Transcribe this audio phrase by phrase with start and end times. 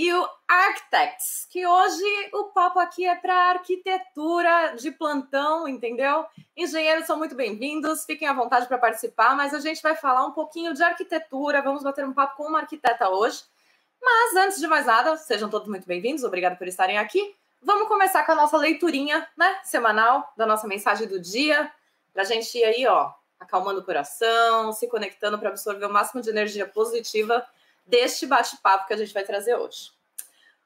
[0.00, 6.24] e o Architects, que hoje o papo aqui é para arquitetura de plantão, entendeu?
[6.56, 10.30] Engenheiros são muito bem-vindos, fiquem à vontade para participar, mas a gente vai falar um
[10.30, 13.42] pouquinho de arquitetura, vamos bater um papo com uma arquiteta hoje.
[14.00, 17.34] Mas antes de mais nada, sejam todos muito bem-vindos, obrigado por estarem aqui.
[17.60, 21.72] Vamos começar com a nossa leiturinha, né, semanal da nossa mensagem do dia,
[22.12, 26.22] para a gente ir aí, ó, acalmando o coração, se conectando para absorver o máximo
[26.22, 27.44] de energia positiva
[27.88, 29.90] deste bate-papo que a gente vai trazer hoje.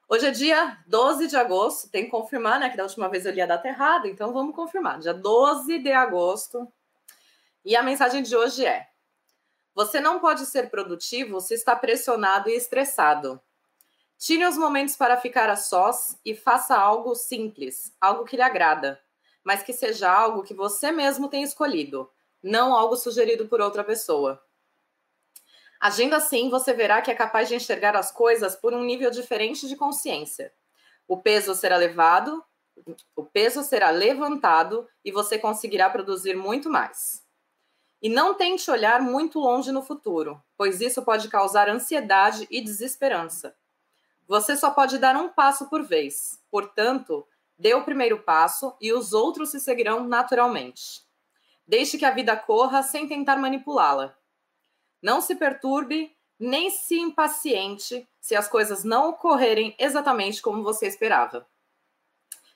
[0.09, 2.69] Hoje é dia 12 de agosto, tem que confirmar, né?
[2.69, 4.99] Que da última vez eu li a data errada, então vamos confirmar.
[4.99, 6.71] Dia 12 de agosto.
[7.65, 8.89] E a mensagem de hoje é:
[9.75, 13.41] Você não pode ser produtivo se está pressionado e estressado.
[14.19, 19.01] Tire os momentos para ficar a sós e faça algo simples, algo que lhe agrada,
[19.43, 22.11] mas que seja algo que você mesmo tem escolhido,
[22.43, 24.41] não algo sugerido por outra pessoa.
[25.83, 29.67] Agindo assim, você verá que é capaz de enxergar as coisas por um nível diferente
[29.67, 30.53] de consciência.
[31.09, 32.41] O peso será levado,
[33.17, 37.27] o peso será levantado e você conseguirá produzir muito mais.
[38.01, 43.53] E não tente olhar muito longe no futuro, pois isso pode causar ansiedade e desesperança.
[44.29, 47.27] Você só pode dar um passo por vez, portanto,
[47.59, 51.03] dê o primeiro passo e os outros se seguirão naturalmente.
[51.67, 54.17] Deixe que a vida corra sem tentar manipulá-la.
[55.03, 61.47] Não se perturbe nem se impaciente se as coisas não ocorrerem exatamente como você esperava.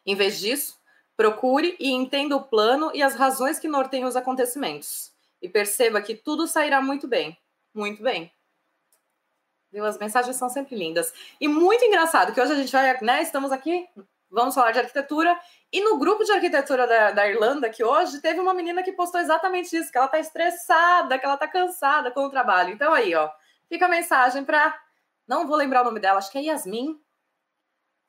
[0.05, 0.80] Em vez disso,
[1.17, 5.12] procure e entenda o plano e as razões que norteiam os acontecimentos.
[5.42, 7.36] E perceba que tudo sairá muito bem.
[7.74, 8.33] Muito bem.
[9.70, 9.84] Viu?
[9.84, 11.12] As mensagens são sempre lindas.
[11.41, 13.22] E muito engraçado que hoje a gente vai, né?
[13.22, 13.89] Estamos aqui,
[14.31, 15.39] vamos falar de arquitetura
[15.73, 19.21] e no grupo de arquitetura da, da, Irlanda, que hoje teve uma menina que postou
[19.21, 22.73] exatamente isso, que ela tá estressada, que ela tá cansada com o trabalho.
[22.73, 23.31] Então aí, ó,
[23.69, 24.75] fica a mensagem para
[25.27, 27.01] não vou lembrar o nome dela, acho que é Yasmin.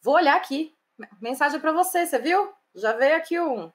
[0.01, 0.77] Vou olhar aqui.
[1.19, 2.53] Mensagem para você, você viu?
[2.75, 3.71] Já veio aqui um.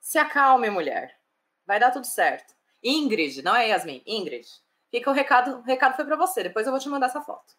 [0.00, 1.16] Se acalme, mulher.
[1.64, 2.54] Vai dar tudo certo.
[2.82, 4.46] Ingrid, não é Yasmin, Ingrid.
[4.90, 6.42] Fica o recado, o recado foi para você.
[6.42, 7.54] Depois eu vou te mandar essa foto.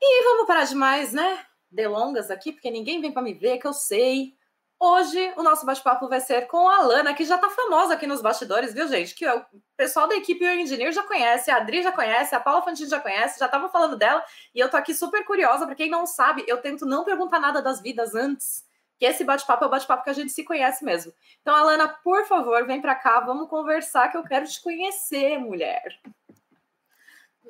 [0.00, 1.46] E vamos parar de mais, né?
[1.74, 4.34] Delongas aqui, porque ninguém vem para me ver, que eu sei.
[4.78, 8.20] Hoje o nosso bate-papo vai ser com a Alana, que já tá famosa aqui nos
[8.20, 9.14] bastidores, viu, gente?
[9.14, 9.44] Que o
[9.76, 13.00] pessoal da equipe o Engineer já conhece, a Adri já conhece, a Paula Fantini já
[13.00, 14.22] conhece, já estavam falando dela,
[14.54, 17.62] e eu tô aqui super curiosa, para quem não sabe, eu tento não perguntar nada
[17.62, 18.64] das vidas antes,
[18.98, 21.12] que esse bate-papo é o bate-papo que a gente se conhece mesmo.
[21.40, 25.98] Então, Alana, por favor, vem para cá, vamos conversar, que eu quero te conhecer, mulher.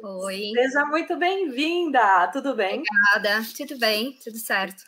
[0.03, 0.53] Oi.
[0.55, 2.29] Seja muito bem-vinda.
[2.33, 2.83] Tudo bem?
[2.83, 3.47] Obrigada.
[3.57, 4.85] Tudo bem, tudo certo.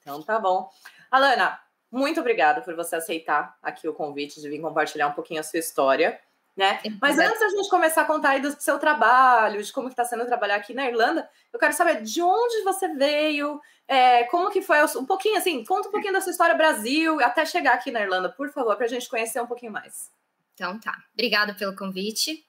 [0.00, 0.70] Então tá bom.
[1.10, 1.58] Alana,
[1.90, 5.58] muito obrigada por você aceitar aqui o convite de vir compartilhar um pouquinho a sua
[5.58, 6.18] história.
[6.56, 6.80] Né?
[7.02, 10.24] Mas antes da gente começar a contar aí do seu trabalho, de como está sendo
[10.24, 14.78] trabalhar aqui na Irlanda, eu quero saber de onde você veio, é, como que foi,
[14.96, 18.30] um pouquinho assim, conta um pouquinho da sua história Brasil, até chegar aqui na Irlanda,
[18.30, 20.10] por favor, para a gente conhecer um pouquinho mais.
[20.54, 22.42] Então tá, obrigada pelo convite.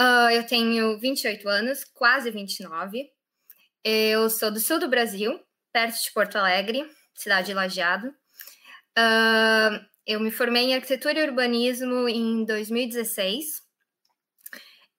[0.00, 3.08] Uh, eu tenho 28 anos, quase 29.
[3.84, 5.40] Eu sou do sul do Brasil,
[5.72, 6.84] perto de Porto Alegre,
[7.14, 8.08] cidade de Lajeado.
[8.98, 13.62] Uh, eu me formei em arquitetura e urbanismo em 2016.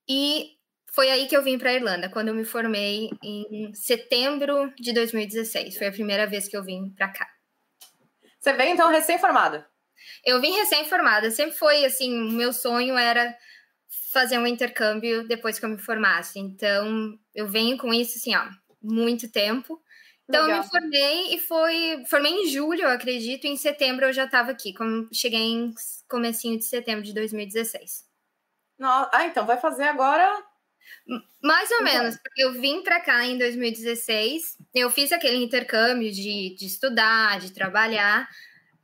[0.07, 0.51] E
[0.91, 4.93] foi aí que eu vim para a Irlanda, quando eu me formei em setembro de
[4.93, 5.77] 2016.
[5.77, 7.27] Foi a primeira vez que eu vim para cá.
[8.39, 9.67] Você veio então recém-formada?
[10.23, 11.31] Eu vim recém-formada.
[11.31, 13.35] Sempre foi assim, o meu sonho era
[14.15, 16.39] fazer um intercâmbio depois que eu me formasse.
[16.39, 18.47] Então, eu venho com isso, assim, ó,
[18.81, 19.81] muito tempo.
[20.23, 20.57] Então, Legal.
[20.57, 22.01] eu me formei e foi...
[22.09, 24.73] Formei em julho, eu acredito, e em setembro eu já estava aqui.
[24.73, 25.73] Como cheguei em
[26.07, 28.05] comecinho de setembro de 2016.
[28.79, 30.43] Não, ah, então vai fazer agora...
[31.41, 36.55] Mais ou menos, porque eu vim para cá em 2016, eu fiz aquele intercâmbio de,
[36.55, 38.29] de estudar, de trabalhar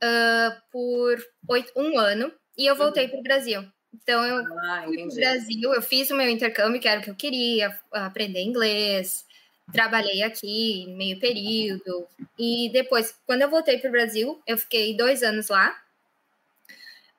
[0.02, 1.16] uh, por
[1.48, 3.10] oito, um ano, e eu voltei uhum.
[3.10, 3.72] para o Brasil.
[3.94, 7.10] Então eu ah, fui pro Brasil, eu fiz o meu intercâmbio, que era o que
[7.10, 9.26] eu queria, aprender inglês,
[9.70, 12.06] trabalhei aqui meio período.
[12.38, 15.76] E depois, quando eu voltei para o Brasil, eu fiquei dois anos lá.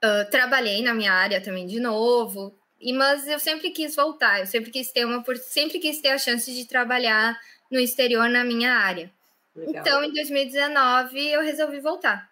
[0.04, 2.58] Uh, trabalhei na minha área também de novo.
[2.82, 6.18] E, mas eu sempre quis voltar, eu sempre quis ter uma sempre quis ter a
[6.18, 7.40] chance de trabalhar
[7.72, 9.10] no exterior na minha área.
[9.56, 9.82] Legal.
[9.82, 12.30] Então, em 2019, eu resolvi voltar.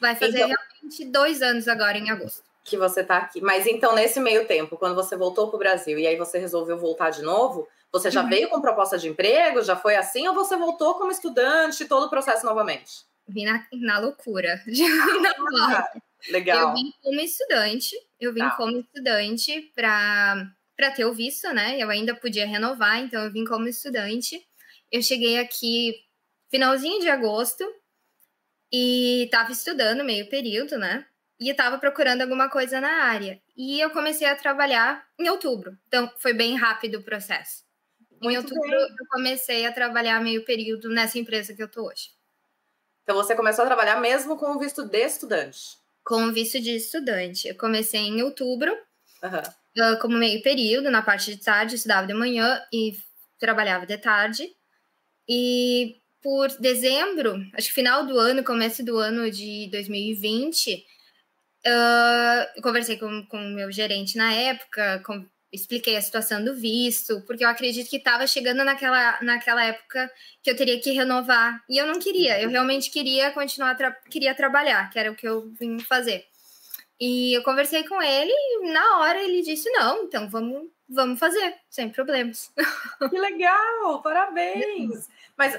[0.00, 0.48] Vai fazer então...
[0.48, 3.40] realmente dois anos agora, em agosto que você está aqui.
[3.42, 6.78] Mas então, nesse meio tempo, quando você voltou para o Brasil e aí você resolveu
[6.78, 8.28] voltar de novo, você já uhum.
[8.28, 9.62] veio com proposta de emprego?
[9.62, 10.26] Já foi assim?
[10.26, 13.04] Ou você voltou como estudante, todo o processo novamente?
[13.28, 14.60] Vim na, na loucura.
[15.56, 15.90] Ah,
[16.30, 16.68] legal.
[16.68, 18.52] Eu vim como estudante, eu vim tá.
[18.52, 21.76] como estudante para ter o visto, né?
[21.78, 24.42] Eu ainda podia renovar, então eu vim como estudante.
[24.90, 25.94] eu cheguei aqui
[26.50, 27.64] finalzinho de agosto
[28.72, 31.06] e estava estudando meio período, né?
[31.40, 33.40] E estava procurando alguma coisa na área.
[33.56, 35.76] E eu comecei a trabalhar em outubro.
[35.88, 37.64] Então, foi bem rápido o processo.
[38.22, 38.80] Muito em outubro, bem.
[38.80, 42.10] eu comecei a trabalhar meio período nessa empresa que eu tô hoje.
[43.02, 45.76] Então, você começou a trabalhar mesmo com o visto de estudante?
[46.04, 47.48] Com o visto de estudante.
[47.48, 48.72] Eu comecei em outubro,
[49.22, 49.98] uhum.
[50.00, 52.96] como meio período, na parte de tarde, estudava de manhã e
[53.38, 54.48] trabalhava de tarde.
[55.28, 60.82] E por dezembro, acho que final do ano, começo do ano de 2020,
[61.66, 67.20] uh, eu conversei com o meu gerente na época, com, expliquei a situação do visto,
[67.22, 70.10] porque eu acredito que estava chegando naquela, naquela época
[70.42, 71.62] que eu teria que renovar.
[71.68, 75.26] E eu não queria, eu realmente queria continuar, tra queria trabalhar, que era o que
[75.26, 76.26] eu vim fazer.
[77.00, 81.54] E eu conversei com ele e na hora ele disse: não, então vamos, vamos fazer,
[81.70, 82.52] sem problemas.
[83.10, 85.08] Que legal, parabéns!
[85.36, 85.58] Mas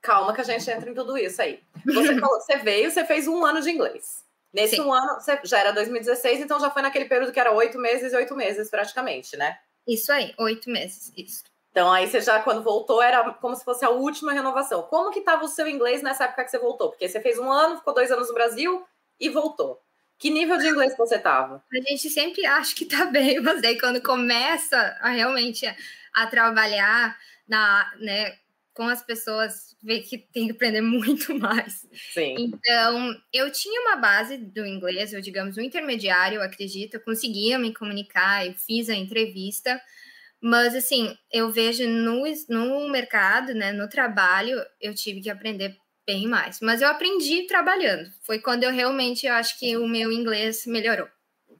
[0.00, 1.60] calma que a gente entra em tudo isso aí.
[1.84, 4.24] Você falou, você veio, você fez um ano de inglês.
[4.52, 4.82] Nesse Sim.
[4.82, 8.16] um ano, já era 2016, então já foi naquele período que era oito meses e
[8.16, 9.58] oito meses, praticamente, né?
[9.86, 11.44] Isso aí, oito meses, isso.
[11.70, 14.82] Então aí você já, quando voltou, era como se fosse a última renovação.
[14.82, 16.90] Como que estava o seu inglês nessa época que você voltou?
[16.90, 18.84] Porque você fez um ano, ficou dois anos no Brasil
[19.20, 19.80] e voltou.
[20.18, 21.64] Que nível de inglês você estava?
[21.72, 25.64] A gente sempre acha que tá bem, mas daí quando começa a realmente
[26.12, 27.16] a trabalhar
[27.48, 28.36] na, né,
[28.80, 31.86] com as pessoas, vê que tem que aprender muito mais.
[32.14, 32.34] Sim.
[32.38, 37.58] Então, eu tinha uma base do inglês, eu digamos, um intermediário, eu acredito, eu conseguia
[37.58, 39.78] me comunicar, eu fiz a entrevista,
[40.40, 46.26] mas assim, eu vejo no, no mercado, né, no trabalho, eu tive que aprender bem
[46.26, 46.58] mais.
[46.62, 48.10] Mas eu aprendi trabalhando.
[48.22, 51.06] Foi quando eu realmente eu acho que o meu inglês melhorou.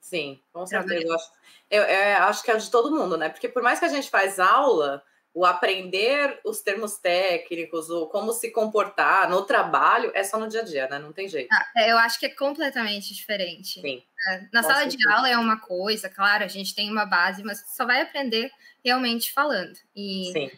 [0.01, 1.05] Sim, com certeza.
[1.05, 1.31] Eu acho,
[1.71, 3.29] eu, eu acho que é de todo mundo, né?
[3.29, 8.33] Porque por mais que a gente faz aula, o aprender os termos técnicos, o como
[8.33, 10.99] se comportar no trabalho, é só no dia a dia, né?
[10.99, 11.49] Não tem jeito.
[11.53, 13.81] Ah, é, eu acho que é completamente diferente.
[13.81, 14.03] Sim.
[14.29, 17.65] É, na sala de aula é uma coisa, claro, a gente tem uma base, mas
[17.75, 18.51] só vai aprender
[18.85, 19.79] realmente falando.
[19.95, 20.51] E Sim.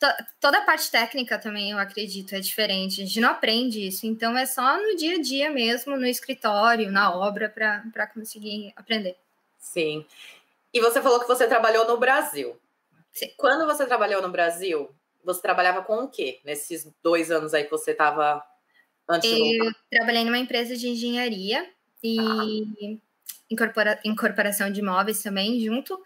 [0.00, 0.06] To,
[0.40, 3.02] toda a parte técnica também, eu acredito, é diferente.
[3.02, 6.90] A gente não aprende isso, então é só no dia a dia mesmo, no escritório,
[6.90, 9.16] na obra, para conseguir aprender.
[9.58, 10.04] Sim.
[10.72, 12.58] E você falou que você trabalhou no Brasil.
[13.14, 13.30] Sim.
[13.36, 14.92] Quando você trabalhou no Brasil,
[15.24, 16.40] você trabalhava com o quê?
[16.44, 18.44] Nesses dois anos aí que você estava
[19.08, 19.80] antes Eu de voltar?
[19.90, 21.66] trabalhei numa empresa de engenharia
[22.02, 22.96] e ah.
[23.48, 25.98] incorpora, incorporação de imóveis também junto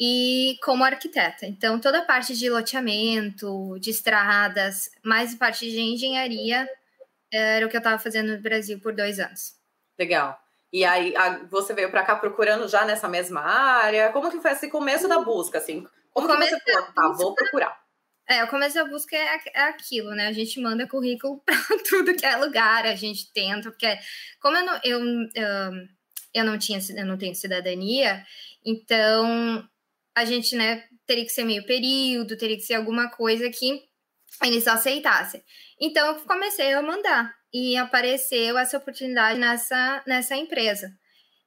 [0.00, 1.46] e como arquiteta.
[1.46, 6.68] Então, toda a parte de loteamento, de estradas, mais parte de engenharia
[7.30, 9.54] era o que eu estava fazendo no Brasil por dois anos.
[9.98, 10.38] Legal.
[10.72, 11.14] E aí,
[11.50, 14.10] você veio para cá procurando já nessa mesma área?
[14.10, 15.86] Como que foi esse começo da busca, assim?
[16.22, 17.86] Como que você falou, tá, vou procurar?
[18.28, 20.26] É, o começo da busca é, é aquilo, né?
[20.26, 21.56] A gente manda currículo para
[21.88, 23.98] tudo que é lugar, a gente tenta, porque
[24.40, 25.00] como eu não, eu,
[25.34, 25.72] eu,
[26.34, 28.24] eu não tinha, eu não tenho cidadania,
[28.64, 29.68] então
[30.14, 33.84] a gente, né, teria que ser meio período, teria que ser alguma coisa que
[34.42, 35.42] eles aceitassem.
[35.80, 40.90] Então eu comecei a mandar e apareceu essa oportunidade nessa nessa empresa.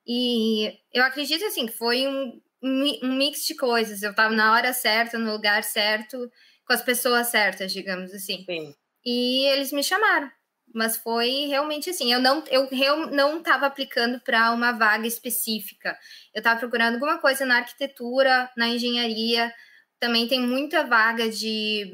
[0.08, 4.04] E eu acredito assim que foi um um mix de coisas.
[4.04, 6.30] Eu estava na hora certa, no lugar certo,
[6.66, 8.44] com as pessoas certas, digamos assim.
[8.46, 8.74] Sim.
[9.06, 10.30] E eles me chamaram.
[10.74, 12.14] Mas foi realmente assim.
[12.14, 15.98] Eu não eu, eu não estava aplicando para uma vaga específica.
[16.34, 19.52] Eu estava procurando alguma coisa na arquitetura, na engenharia.
[20.00, 21.92] Também tem muita vaga de,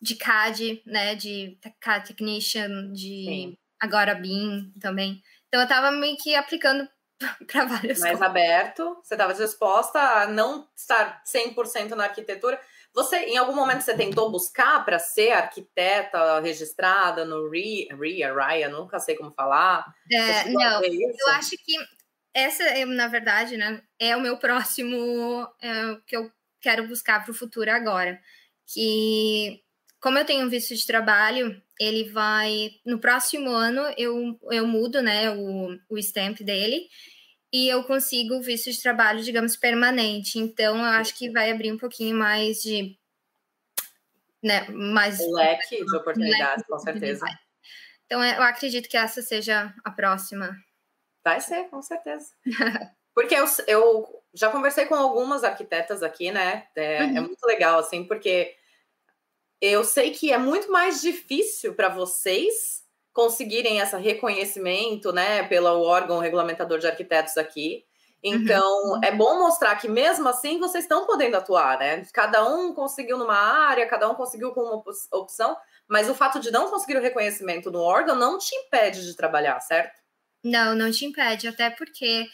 [0.00, 1.14] de CAD, né?
[1.14, 3.56] De CAD Technician, de Sim.
[3.80, 5.22] agora BIM também.
[5.48, 6.86] Então eu estava meio que aplicando
[7.50, 8.22] para várias Mais coisas.
[8.22, 12.60] aberto, você estava disposta a não estar 100% na arquitetura.
[12.92, 18.68] Você, em algum momento, você tentou buscar para ser arquiteta registrada no RIA, RIA, RIA,
[18.68, 19.84] nunca sei como falar.
[20.10, 21.74] É, não, eu acho que
[22.32, 27.34] essa, na verdade, né, é o meu próximo é, que eu quero buscar para o
[27.34, 28.20] futuro agora.
[28.66, 29.60] Que,
[30.00, 32.70] como eu tenho um visto de trabalho, ele vai.
[32.84, 36.88] No próximo ano eu, eu mudo né, o, o stamp dele
[37.54, 40.40] e eu consigo visto de trabalho, digamos, permanente.
[40.40, 42.98] Então, eu acho que vai abrir um pouquinho mais de.
[44.42, 45.20] Né, mais.
[45.20, 47.24] leque de oportunidades, com certeza.
[48.06, 50.50] Então, eu acredito que essa seja a próxima.
[51.22, 52.34] Vai ser, com certeza.
[53.14, 56.66] Porque eu, eu já conversei com algumas arquitetas aqui, né?
[56.74, 57.16] É, é uhum.
[57.18, 58.56] é muito legal, assim, porque
[59.60, 62.83] eu sei que é muito mais difícil para vocês
[63.14, 67.84] conseguirem esse reconhecimento, né, pelo órgão regulamentador de arquitetos aqui.
[68.22, 69.00] Então, uhum.
[69.04, 72.02] é bom mostrar que mesmo assim vocês estão podendo atuar, né?
[72.12, 75.54] Cada um conseguiu numa área, cada um conseguiu com uma opção,
[75.86, 79.60] mas o fato de não conseguir o reconhecimento no órgão não te impede de trabalhar,
[79.60, 80.00] certo?
[80.42, 82.26] Não, não te impede, até porque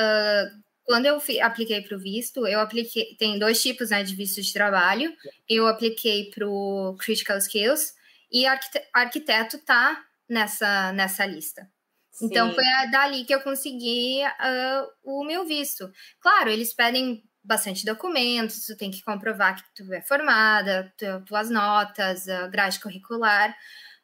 [0.00, 3.16] uh, quando eu apliquei para o visto, eu apliquei.
[3.18, 5.12] Tem dois tipos né, de visto de trabalho.
[5.48, 7.94] Eu apliquei para o Critical Skills
[8.30, 8.46] e
[8.94, 11.70] arquiteto tá nessa, nessa lista.
[12.10, 12.26] Sim.
[12.26, 15.90] Então foi dali que eu consegui uh, o meu visto.
[16.20, 21.50] Claro, eles pedem bastante documentos, tu tem que comprovar que tu é formada, tu, tuas
[21.50, 23.54] notas, a grade curricular,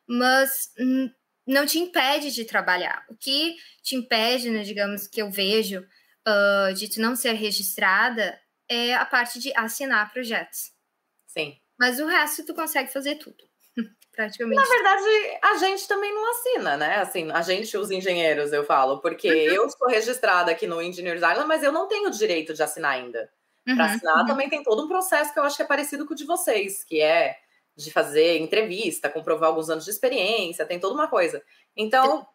[0.07, 0.73] mas
[1.47, 3.05] não te impede de trabalhar.
[3.09, 8.39] O que te impede, né, digamos, que eu vejo uh, de tu não ser registrada
[8.69, 10.73] é a parte de assinar projetos.
[11.27, 11.57] Sim.
[11.79, 13.48] Mas o resto tu consegue fazer tudo
[14.19, 14.61] praticamente.
[14.61, 16.97] Na verdade, a gente também não assina, né?
[16.97, 19.55] Assim, a gente, os engenheiros, eu falo, porque uhum.
[19.55, 22.95] eu estou registrada aqui no Engineers Island, mas eu não tenho o direito de assinar
[22.95, 23.31] ainda.
[23.65, 23.77] Uhum.
[23.77, 24.27] Para assinar uhum.
[24.27, 26.83] também tem todo um processo que eu acho que é parecido com o de vocês,
[26.83, 27.39] que é
[27.77, 31.41] de fazer entrevista, comprovar alguns anos de experiência, tem toda uma coisa.
[31.77, 32.27] Então,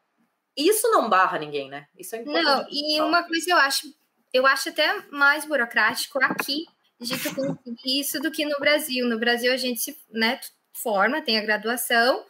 [0.56, 1.88] isso não barra ninguém, né?
[2.00, 2.46] Isso é importante.
[2.46, 3.94] Não, e uma coisa eu acho,
[4.32, 6.66] eu acho até mais burocrático aqui
[6.98, 9.06] de tu conseguir isso do que no Brasil.
[9.06, 10.40] No Brasil a gente né,
[10.74, 12.26] forma, tem a graduação.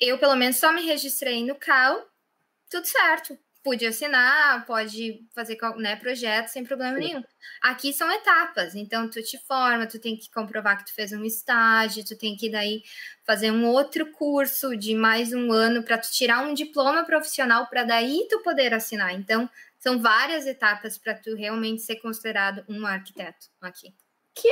[0.00, 2.06] Eu, pelo menos, só me registrei no CAL,
[2.70, 3.38] tudo certo.
[3.62, 7.22] Pude assinar, pode fazer né, projeto sem problema nenhum.
[7.60, 11.24] Aqui são etapas, então tu te forma, tu tem que comprovar que tu fez um
[11.24, 12.84] estágio, tu tem que daí
[13.24, 17.82] fazer um outro curso de mais um ano para tu tirar um diploma profissional para
[17.82, 19.12] daí tu poder assinar.
[19.12, 19.50] Então,
[19.80, 23.92] são várias etapas para tu realmente ser considerado um arquiteto aqui.
[24.32, 24.48] Que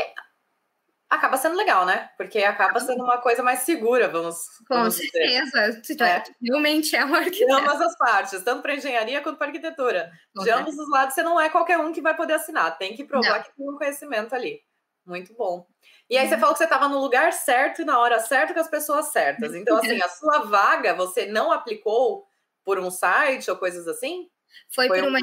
[1.14, 2.10] acaba sendo legal, né?
[2.16, 4.36] Porque acaba sendo uma coisa mais segura, vamos.
[4.68, 5.80] Com vamos certeza.
[6.00, 6.22] É.
[6.42, 7.46] Realmente é um arquiteto.
[7.46, 10.10] De ambas as partes, tanto para engenharia quanto para arquitetura.
[10.36, 12.76] De ambos os lados, você não é qualquer um que vai poder assinar.
[12.78, 13.42] Tem que provar não.
[13.42, 14.60] que tem um conhecimento ali.
[15.06, 15.66] Muito bom.
[16.08, 16.40] E aí, você uhum.
[16.40, 19.54] falou que você estava no lugar certo e na hora certa com as pessoas certas.
[19.54, 22.26] Então, assim, a sua vaga, você não aplicou
[22.64, 24.28] por um site ou coisas assim?
[24.74, 25.18] Foi, foi por, uma,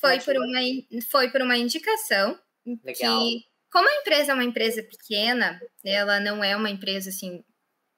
[0.00, 0.60] foi, por uma,
[1.10, 2.38] foi por uma indicação.
[2.84, 3.20] Legal.
[3.20, 7.44] Que como a empresa é uma empresa pequena, ela não é uma empresa assim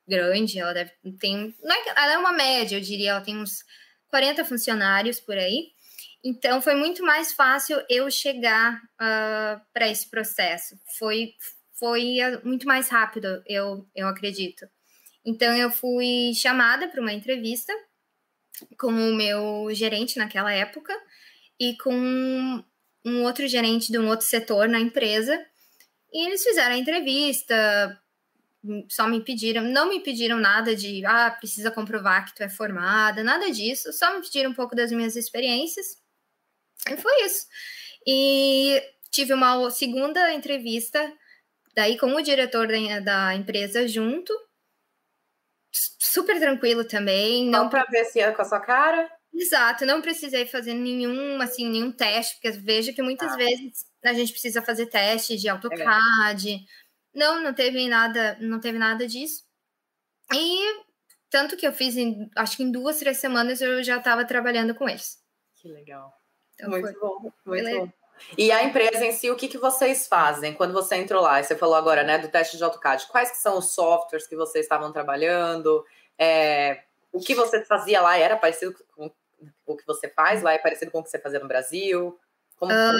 [0.09, 3.63] grande, ela deve tem, é, ela é uma média, eu diria, ela tem uns
[4.09, 5.73] 40 funcionários por aí.
[6.25, 10.77] Então foi muito mais fácil eu chegar uh, ah, para esse processo.
[10.99, 11.35] Foi
[11.79, 14.69] foi ah, muito mais rápido, eu eu acredito.
[15.25, 17.73] Então eu fui chamada para uma entrevista
[18.79, 20.93] com o meu gerente naquela época
[21.61, 22.65] e com
[23.05, 25.39] um outro gerente de um outro setor na empresa
[26.13, 28.01] e eles fizeram a entrevista,
[28.89, 33.23] só me pediram, não me pediram nada de, ah, precisa comprovar que tu é formada,
[33.23, 35.99] nada disso, só me pediram um pouco das minhas experiências.
[36.89, 37.47] E foi isso.
[38.07, 41.13] E tive uma segunda entrevista,
[41.75, 44.33] daí com o diretor da, da empresa junto,
[45.73, 47.49] super tranquilo também.
[47.49, 49.11] Não para ver se é com a sua cara.
[49.33, 53.37] Exato, não precisei fazer nenhum, assim, nenhum teste, porque vejo que muitas ah.
[53.37, 56.55] vezes a gente precisa fazer testes de AutoCAD.
[56.55, 56.59] É.
[57.15, 59.45] Não, não teve nada, não teve nada disso.
[60.33, 60.83] E
[61.31, 64.75] tanto que eu fiz, em, acho que em duas, três semanas eu já estava trabalhando
[64.75, 65.19] com eles.
[65.57, 66.13] Que legal.
[66.55, 67.93] Então, muito foi, bom, muito bom.
[68.37, 71.43] E a empresa em si, o que, que vocês fazem quando você entrou lá?
[71.43, 73.07] Você falou agora, né, do teste de AutoCAD.
[73.07, 75.85] Quais que são os softwares que vocês estavam trabalhando?
[76.19, 79.11] É, o que você fazia lá era parecido com
[79.67, 80.53] o que você faz lá?
[80.53, 82.19] É parecido com o que você fazia no Brasil?
[82.57, 82.97] Como, uh,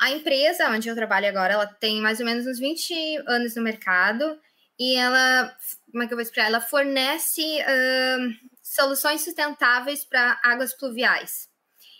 [0.00, 3.62] a empresa onde eu trabalho agora, ela tem mais ou menos uns 20 anos no
[3.62, 4.40] mercado
[4.78, 5.54] e ela,
[5.92, 6.46] como é que eu vou explicar?
[6.46, 11.50] Ela fornece uh, soluções sustentáveis para águas pluviais.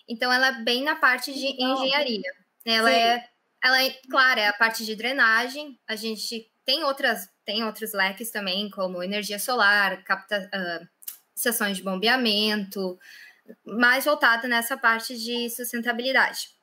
[0.08, 2.32] Então, ela é bem na parte de engenharia.
[2.64, 2.96] Ela Sim.
[2.96, 3.28] é,
[3.62, 5.78] ela é, claro, é a parte de drenagem.
[5.86, 10.88] A gente tem outras, tem outros leques também, como energia solar, capta, uh,
[11.36, 12.98] estações de bombeamento,
[13.62, 16.59] mais voltada nessa parte de sustentabilidade.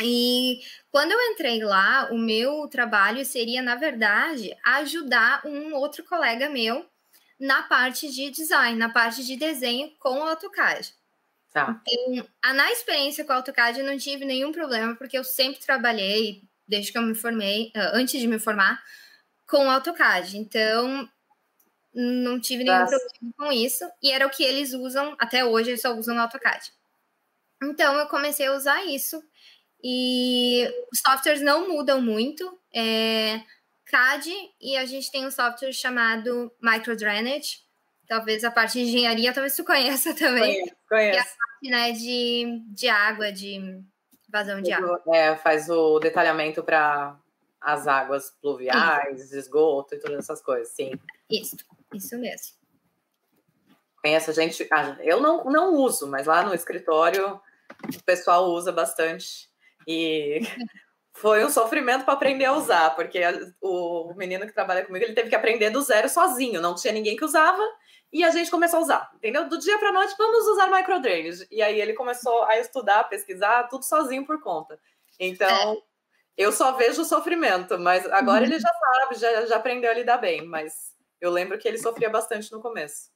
[0.00, 0.60] E
[0.90, 6.86] quando eu entrei lá, o meu trabalho seria, na verdade, ajudar um outro colega meu
[7.38, 10.94] na parte de design, na parte de desenho com o AutoCAD.
[11.52, 11.80] Tá.
[11.88, 16.42] Então, na experiência com o AutoCAD, eu não tive nenhum problema, porque eu sempre trabalhei,
[16.66, 18.82] desde que eu me formei, antes de me formar,
[19.46, 20.36] com o AutoCAD.
[20.38, 21.08] Então,
[21.94, 22.98] não tive nenhum Nossa.
[22.98, 23.84] problema com isso.
[24.02, 26.72] E era o que eles usam, até hoje, eles só usam o AutoCAD.
[27.62, 29.22] Então, eu comecei a usar isso
[29.86, 32.58] e os softwares não mudam muito.
[32.74, 33.40] É
[33.86, 37.62] CAD e a gente tem um software chamado MicroDrainage.
[38.08, 40.54] Talvez a parte de engenharia, talvez tu conheça também.
[40.54, 41.16] Conheço, conheço.
[41.16, 43.82] E a parte né, de, de água, de
[44.28, 45.02] vazão de água.
[45.12, 47.18] É, faz o detalhamento para
[47.60, 49.36] as águas pluviais, isso.
[49.36, 50.92] esgoto e todas essas coisas, sim.
[51.30, 51.56] Isso,
[51.92, 52.54] isso mesmo.
[54.02, 54.68] Conhece a gente.
[55.00, 57.40] Eu não, não uso, mas lá no escritório
[57.96, 59.53] o pessoal usa bastante.
[59.86, 60.40] E
[61.14, 63.20] foi um sofrimento para aprender a usar, porque
[63.60, 67.16] o menino que trabalha comigo ele teve que aprender do zero sozinho, não tinha ninguém
[67.16, 67.62] que usava
[68.12, 69.48] e a gente começou a usar, entendeu?
[69.48, 71.46] Do dia para noite vamos usar microdrainage.
[71.50, 74.78] E aí ele começou a estudar, a pesquisar, tudo sozinho por conta.
[75.18, 75.76] Então, é.
[76.36, 78.52] eu só vejo o sofrimento, mas agora uhum.
[78.52, 82.08] ele já sabe, já, já aprendeu a lidar bem, mas eu lembro que ele sofria
[82.08, 83.10] bastante no começo.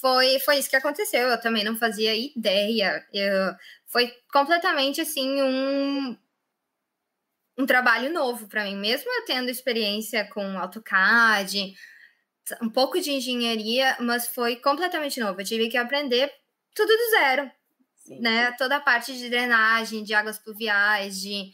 [0.00, 1.28] Foi, foi isso que aconteceu.
[1.28, 3.06] Eu também não fazia ideia.
[3.12, 3.54] Eu,
[3.86, 6.16] foi completamente assim um
[7.58, 11.74] um trabalho novo para mim, mesmo eu tendo experiência com AutoCAD,
[12.62, 15.40] um pouco de engenharia, mas foi completamente novo.
[15.40, 16.32] Eu tive que aprender
[16.72, 17.50] tudo do zero,
[17.96, 18.20] Sim.
[18.20, 18.52] né?
[18.52, 21.52] Toda a parte de drenagem, de águas pluviais, de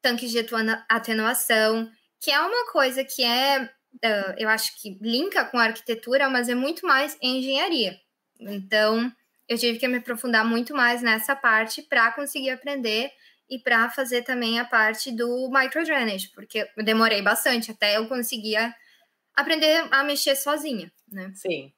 [0.00, 0.46] tanques de
[0.88, 1.90] atenuação,
[2.20, 6.48] que é uma coisa que é uh, eu acho que linka com a arquitetura, mas
[6.48, 8.00] é muito mais engenharia.
[8.40, 9.12] Então,
[9.48, 13.10] eu tive que me aprofundar muito mais nessa parte para conseguir aprender
[13.48, 18.74] e para fazer também a parte do microdrainage, porque eu demorei bastante até eu conseguia
[19.34, 21.32] aprender a mexer sozinha, né?
[21.34, 21.72] Sim.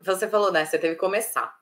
[0.00, 0.64] Você falou, né?
[0.64, 1.54] Você teve que começar.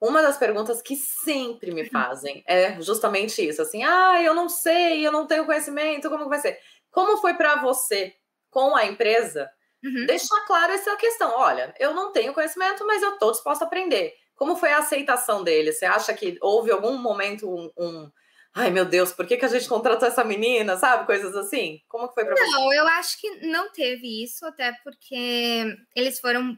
[0.00, 5.04] Uma das perguntas que sempre me fazem é justamente isso, assim, ah, eu não sei,
[5.04, 6.60] eu não tenho conhecimento, como vai ser?
[6.92, 8.14] Como foi para você
[8.50, 9.50] com a empresa,
[9.84, 10.06] uhum.
[10.06, 11.32] deixar claro essa questão.
[11.36, 14.14] Olha, eu não tenho conhecimento, mas eu estou disposta a aprender.
[14.34, 15.72] Como foi a aceitação dele?
[15.72, 18.10] Você acha que houve algum momento um, um
[18.54, 21.06] ai meu Deus, por que, que a gente contratou essa menina, sabe?
[21.06, 21.80] Coisas assim.
[21.88, 22.50] Como que foi para você?
[22.50, 26.56] Não, eu acho que não teve isso, até porque eles foram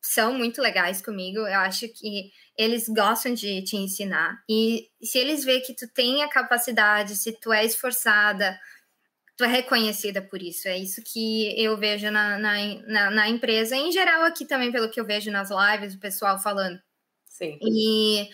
[0.00, 1.40] são muito legais comigo.
[1.40, 4.42] Eu acho que eles gostam de te ensinar.
[4.48, 8.58] E se eles veem que tu tem a capacidade, se tu é esforçada,
[9.38, 10.66] tu é reconhecida por isso.
[10.66, 12.54] É isso que eu vejo na, na,
[12.86, 16.40] na, na, empresa, em geral aqui também, pelo que eu vejo nas lives, o pessoal
[16.40, 16.78] falando.
[17.24, 17.56] Sim.
[17.62, 18.28] E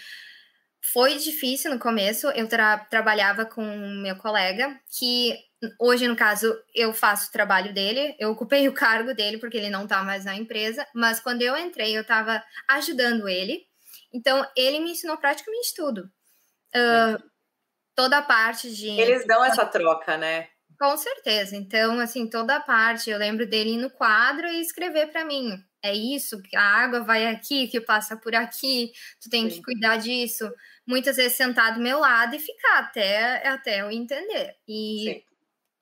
[0.93, 2.29] foi difícil no começo.
[2.29, 3.63] Eu tra trabalhava com
[4.03, 5.39] meu colega, que
[5.79, 9.69] hoje, no caso, eu faço o trabalho dele, eu ocupei o cargo dele, porque ele
[9.69, 13.67] não tá mais na empresa, mas quando eu entrei, eu estava ajudando ele.
[14.11, 16.11] Então, ele me ensinou praticamente tudo.
[16.75, 17.23] Uh,
[17.95, 18.89] toda a parte de.
[18.89, 20.49] Eles dão essa troca, né?
[20.79, 21.57] Com certeza.
[21.57, 25.63] Então, assim, toda a parte, eu lembro dele ir no quadro e escrever para mim.
[25.83, 29.57] É isso, a água vai aqui, que passa por aqui, tu tem Sim.
[29.57, 30.51] que cuidar disso.
[30.87, 34.57] Muitas vezes sentar do meu lado e ficar até, até eu entender.
[34.67, 35.23] E Sim.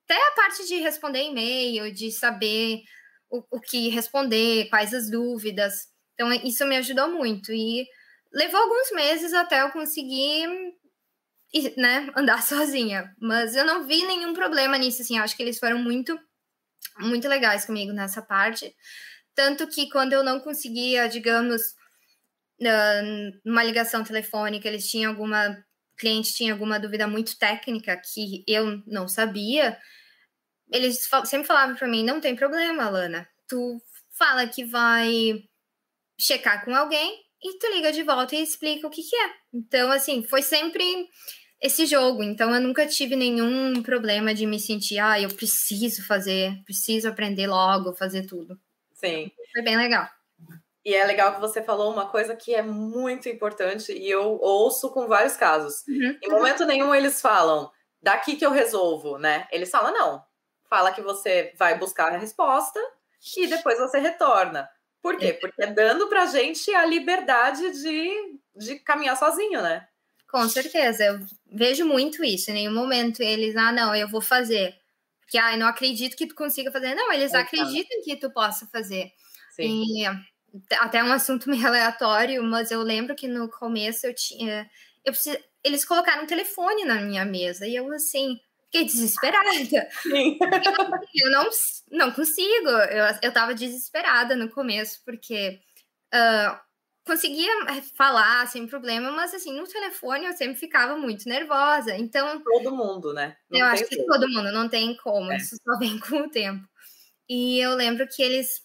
[0.05, 2.83] até a parte de responder e-mail, de saber
[3.31, 5.89] o, o que responder, quais as dúvidas.
[6.15, 7.53] Então, isso me ajudou muito.
[7.53, 7.87] E
[8.33, 10.47] levou alguns meses até eu conseguir
[11.53, 13.15] e, né, andar sozinha.
[13.21, 15.19] Mas eu não vi nenhum problema nisso, assim.
[15.19, 16.19] Acho que eles foram muito,
[16.99, 18.75] muito legais comigo nessa parte.
[19.35, 21.75] Tanto que quando eu não conseguia, digamos,
[23.45, 25.65] numa ligação telefônica, eles tinham alguma.
[25.99, 29.79] cliente tinha alguma dúvida muito técnica que eu não sabia,
[30.71, 33.29] eles sempre falavam para mim: não tem problema, Lana.
[33.49, 33.81] Tu
[34.17, 35.45] fala que vai
[36.19, 39.31] checar com alguém e tu liga de volta e explica o que, que é.
[39.53, 41.09] Então, assim, foi sempre
[41.63, 42.23] esse jogo.
[42.25, 47.47] Então eu nunca tive nenhum problema de me sentir, ah, eu preciso fazer, preciso aprender
[47.47, 48.59] logo, fazer tudo.
[48.93, 49.31] Sim.
[49.53, 50.09] Foi bem legal.
[50.85, 54.91] E é legal que você falou uma coisa que é muito importante e eu ouço
[54.91, 55.87] com vários casos.
[55.87, 56.19] Uhum.
[56.21, 57.71] Em momento nenhum eles falam,
[58.03, 59.47] daqui que eu resolvo, né?
[59.53, 60.25] Eles falam, não.
[60.69, 62.81] Fala que você vai buscar a resposta
[63.37, 64.69] e depois você retorna.
[65.01, 65.35] Por quê?
[65.35, 69.87] Porque é dando pra gente a liberdade de, de caminhar sozinho, né?
[70.33, 71.21] Com certeza, eu
[71.53, 72.51] vejo muito isso.
[72.51, 74.75] Em nenhum momento eles, ah, não, eu vou fazer.
[75.21, 76.95] Porque, ah, eu não acredito que tu consiga fazer.
[76.95, 79.13] Não, eles acreditam que tu possa fazer.
[79.55, 79.85] Sim.
[79.85, 80.07] E
[80.81, 84.67] até um assunto meio aleatório, mas eu lembro que no começo eu tinha.
[85.05, 85.37] Eu precis...
[85.63, 89.51] Eles colocaram um telefone na minha mesa e eu, assim, fiquei desesperada.
[90.03, 90.39] Sim.
[90.41, 91.51] Eu, eu não,
[91.91, 92.69] não consigo.
[92.69, 95.61] Eu, eu tava desesperada no começo, porque.
[96.15, 96.59] Uh,
[97.05, 101.95] conseguia eh, falar sem problema, mas assim, no telefone eu sempre ficava muito nervosa.
[101.97, 102.43] Então.
[102.43, 103.37] Todo mundo, né?
[103.51, 105.37] Não eu acho que todo mundo, não tem como, é.
[105.37, 106.67] isso só vem com o tempo.
[107.29, 108.63] E eu lembro que eles.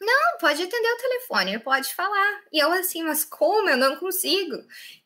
[0.00, 2.40] Não, pode atender o telefone, pode falar.
[2.50, 3.68] E eu assim, mas como?
[3.68, 4.56] Eu não consigo.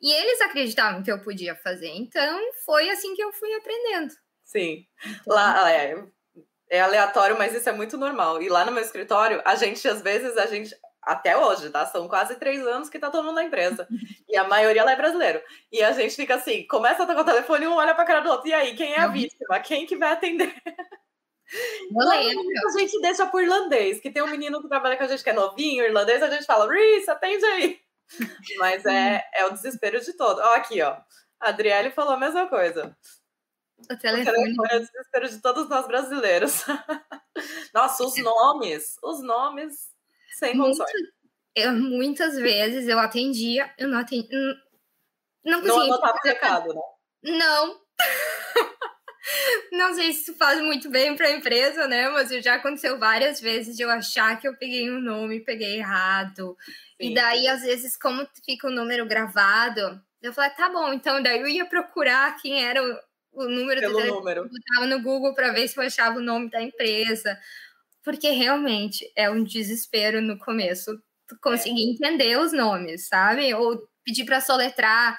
[0.00, 1.88] E eles acreditavam que eu podia fazer.
[1.88, 4.14] Então, foi assim que eu fui aprendendo.
[4.44, 4.86] Sim.
[5.04, 6.00] Então, Lá, é,
[6.70, 8.40] é aleatório, mas isso é muito normal.
[8.40, 10.72] E lá no meu escritório, a gente, às vezes, a gente
[11.06, 11.86] até hoje, tá?
[11.86, 13.86] São quase três anos que tá todo mundo na empresa.
[14.28, 15.40] E a maioria lá é brasileiro.
[15.70, 18.30] E a gente fica assim, começa a tocar o telefone, um olha pra cara do
[18.30, 18.48] outro.
[18.48, 19.60] E aí, quem é a vítima?
[19.60, 20.54] Quem que vai atender?
[21.90, 25.22] Não a gente deixa por irlandês, que tem um menino que trabalha com a gente
[25.22, 27.80] que é novinho, irlandês, a gente fala, Reese, atende aí.
[28.58, 30.40] Mas é, é o desespero de todo.
[30.40, 30.96] Ó, aqui, ó.
[31.40, 32.96] A Adriele falou a mesma coisa.
[33.78, 34.56] O telefone.
[34.58, 36.64] o é o desespero de todos nós brasileiros.
[37.74, 39.93] Nossa, os nomes, os nomes
[40.38, 40.90] sem condições.
[41.54, 44.28] Eu, muitas vezes eu atendia, eu não atendia.
[45.44, 46.80] Não, não anotava recado, né?
[47.22, 47.80] Não.
[49.72, 52.08] Não sei se isso faz muito bem para a empresa, né?
[52.10, 55.78] Mas já aconteceu várias vezes de eu achar que eu peguei um nome e peguei
[55.78, 56.56] errado.
[57.00, 57.10] Sim.
[57.10, 61.40] E daí, às vezes, como fica o número gravado, eu falei, tá bom, então daí
[61.40, 64.06] eu ia procurar quem era o, o número Pelo do.
[64.06, 64.48] Número.
[64.48, 67.38] Botava no Google para ver se eu achava o nome da empresa.
[68.04, 70.92] Porque realmente é um desespero no começo
[71.40, 71.90] conseguir é.
[71.90, 73.52] entender os nomes, sabe?
[73.54, 75.18] Ou pedir para soletrar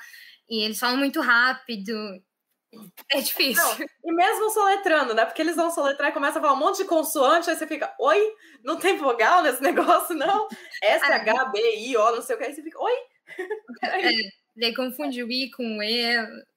[0.50, 1.94] e eles falam muito rápido.
[3.10, 3.64] É difícil.
[3.64, 5.26] Não, e mesmo soletrando, né?
[5.26, 7.94] Porque eles vão soletrar e começam a falar um monte de consoante, aí você fica,
[8.00, 8.22] oi?
[8.64, 10.48] Não tem vogal nesse negócio, não?
[10.84, 12.46] S, H, B, I, O, não sei o que.
[12.46, 12.94] Aí você fica, oi?
[13.82, 14.12] É,
[14.56, 16.02] daí confunde o I com o E.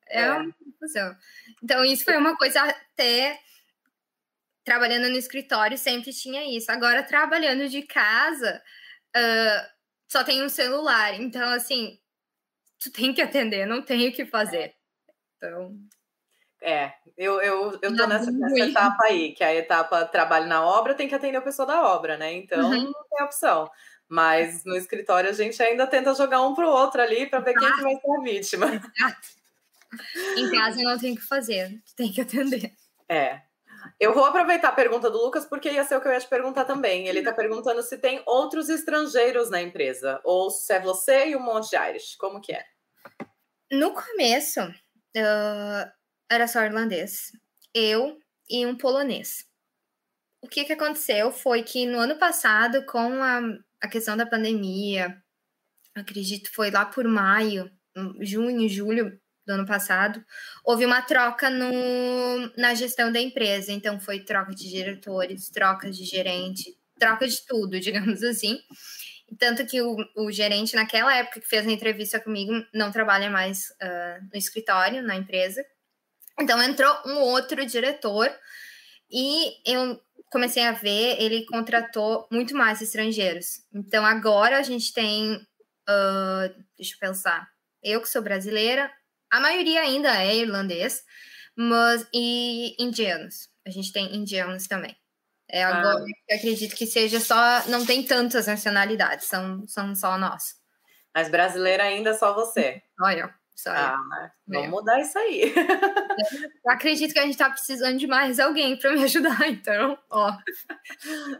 [0.09, 0.33] É, é.
[0.33, 1.17] uma confusão.
[1.63, 3.39] Então, isso foi uma coisa até
[4.69, 6.71] trabalhando no escritório sempre tinha isso.
[6.71, 8.63] Agora, trabalhando de casa,
[9.17, 9.69] uh,
[10.07, 11.19] só tem um celular.
[11.19, 11.99] Então, assim,
[12.79, 14.75] tu tem que atender, não tem o que fazer.
[15.37, 15.75] Então.
[16.61, 20.63] É, eu, eu, eu tô nessa, nessa, etapa aí, que é a etapa trabalho na
[20.63, 22.33] obra tem que atender o pessoal da obra, né?
[22.33, 22.85] Então uhum.
[22.85, 23.71] não tem opção.
[24.09, 27.73] Mas no escritório a gente ainda tenta jogar um pro outro ali para ver quem
[27.73, 28.67] que vai ser a vítima.
[28.67, 29.29] Exato.
[30.37, 32.75] Em casa não tem o que fazer, tem que atender.
[33.09, 33.48] É.
[34.01, 36.29] Eu vou aproveitar a pergunta do Lucas, porque ia ser o que eu ia te
[36.29, 37.09] perguntar também.
[37.09, 41.41] Ele está perguntando se tem outros estrangeiros na empresa, ou se é você e um
[41.41, 42.17] monte de Irish.
[42.17, 42.65] Como que é?
[43.71, 45.93] No começo, uh,
[46.31, 47.33] era só irlandês.
[47.75, 49.47] Eu e um polonês.
[50.43, 53.41] O que, que aconteceu foi que no ano passado, com a,
[53.83, 55.21] a questão da pandemia,
[55.95, 57.71] acredito foi lá por maio,
[58.21, 60.23] junho, julho do ano passado,
[60.63, 63.73] houve uma troca no, na gestão da empresa.
[63.73, 68.61] Então, foi troca de diretores, troca de gerente, troca de tudo, digamos assim.
[69.39, 73.71] Tanto que o, o, gerente, naquela época que fez a entrevista comigo, não trabalha mais
[73.83, 75.65] uh, no escritório, na empresa.
[76.39, 78.31] Então entrou um outro diretor
[79.11, 83.63] e eu comecei a ver, ele contratou muito mais estrangeiros.
[83.75, 87.49] Então agora a gente tem, uh, deixa eu pensar,
[87.83, 88.91] eu que sou brasileira,
[89.31, 91.05] a maioria ainda é irlandês,
[91.57, 93.49] mas e indianos.
[93.67, 94.97] A gente tem indianos também.
[95.51, 96.07] É agora ah.
[96.29, 100.57] eu acredito que seja só, não tem tantas nacionalidades, são, são só nós.
[101.15, 102.83] Mas brasileira ainda é só você.
[103.01, 105.53] Olha, só ah, vamos mudar isso aí.
[106.65, 110.33] Eu acredito que a gente está precisando de mais alguém para me ajudar, então, ó.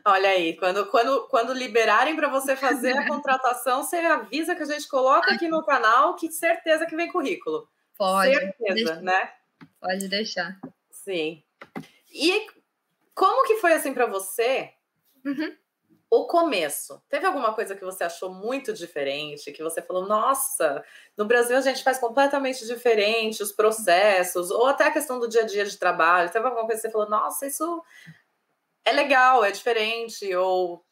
[0.05, 4.67] Olha aí, quando, quando, quando liberarem para você fazer a contratação, você avisa que a
[4.67, 7.69] gente coloca aqui no canal, que certeza que vem currículo.
[7.99, 8.33] Pode.
[8.33, 9.01] Certeza, deixa.
[9.03, 9.33] né?
[9.81, 10.59] Pode deixar.
[10.91, 11.43] Sim.
[12.13, 12.47] E
[13.15, 14.73] como que foi assim para você?
[15.25, 15.55] Uhum.
[16.11, 20.83] O começo, teve alguma coisa que você achou muito diferente, que você falou, nossa,
[21.15, 25.43] no Brasil a gente faz completamente diferente os processos, ou até a questão do dia
[25.43, 27.85] a dia de trabalho, teve alguma coisa que você falou, nossa, isso
[28.87, 30.83] é legal, é diferente, ou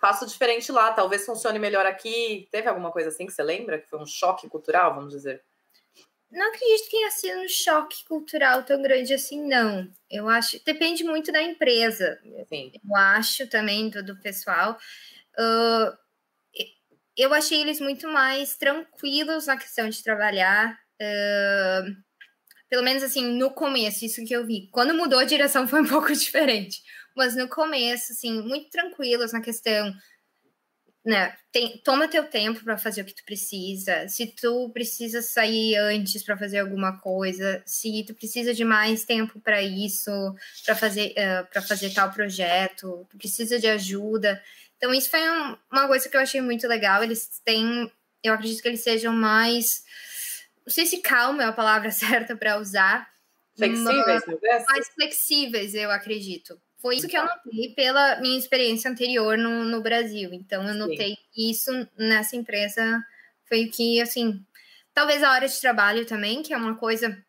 [0.00, 2.48] faço diferente lá, talvez funcione melhor aqui.
[2.50, 5.44] Teve alguma coisa assim que você lembra, que foi um choque cultural, vamos dizer?
[6.30, 9.90] Não acredito que tenha sido um choque cultural tão grande assim, não.
[10.10, 10.62] Eu acho.
[10.64, 12.18] Depende muito da empresa.
[12.48, 12.70] Sim.
[12.74, 14.78] Eu acho também do, do pessoal.
[15.38, 15.96] Uh,
[17.16, 20.78] eu achei eles muito mais tranquilos na questão de trabalhar.
[21.00, 21.96] Uh,
[22.68, 24.68] pelo menos assim, no começo, isso que eu vi.
[24.70, 26.82] Quando mudou a direção foi um pouco diferente.
[27.16, 29.92] Mas no começo, assim, muito tranquilos na questão
[31.04, 34.06] né, tem, toma teu tempo para fazer o que tu precisa.
[34.08, 39.40] Se tu precisa sair antes para fazer alguma coisa, se tu precisa de mais tempo
[39.40, 40.10] para isso,
[40.64, 44.42] para fazer uh, para fazer tal projeto, tu precisa de ajuda.
[44.76, 47.02] Então isso foi um, uma coisa que eu achei muito legal.
[47.02, 47.90] Eles têm,
[48.22, 49.82] eu acredito que eles sejam mais,
[50.66, 53.08] não sei se calma é a palavra certa para usar.
[53.56, 54.22] Flexíveis,
[54.68, 56.60] mais flexíveis, eu acredito.
[56.80, 60.32] Foi isso que eu notei pela minha experiência anterior no, no Brasil.
[60.32, 61.50] Então, eu notei Sim.
[61.50, 63.04] isso nessa empresa.
[63.48, 64.44] Foi que, assim,
[64.94, 67.20] talvez a hora de trabalho também, que é uma coisa.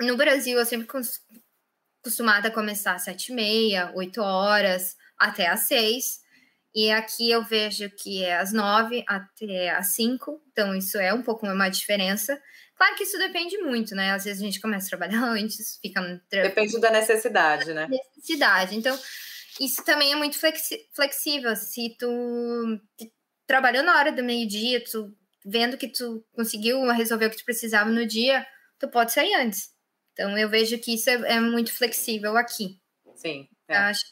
[0.00, 0.88] No Brasil, eu sempre
[2.02, 6.20] costumada a começar às sete e meia, oito horas, até às seis.
[6.78, 11.22] E aqui eu vejo que é às nove até às cinco, então isso é um
[11.22, 12.40] pouco uma diferença.
[12.76, 14.12] Claro que isso depende muito, né?
[14.12, 16.00] Às vezes a gente começa a trabalhar antes, fica.
[16.30, 17.88] Depende da necessidade, né?
[17.88, 18.76] Necessidade.
[18.76, 18.96] Então,
[19.60, 20.38] isso também é muito
[20.94, 21.56] flexível.
[21.56, 22.80] Se tu
[23.44, 25.12] trabalhou na hora do meio-dia, tu
[25.44, 28.46] vendo que tu conseguiu resolver o que tu precisava no dia,
[28.78, 29.70] tu pode sair antes.
[30.12, 32.78] Então, eu vejo que isso é, é muito flexível aqui.
[33.16, 33.48] Sim.
[33.68, 33.76] É.
[33.76, 34.04] Acho.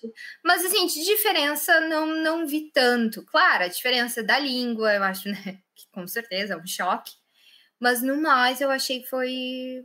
[0.44, 3.24] Mas, assim, de diferença, não, não vi tanto.
[3.24, 5.60] Claro, a diferença da língua, eu acho, né?
[5.74, 7.12] Que com certeza é um choque.
[7.80, 9.84] Mas no mais, eu achei que foi.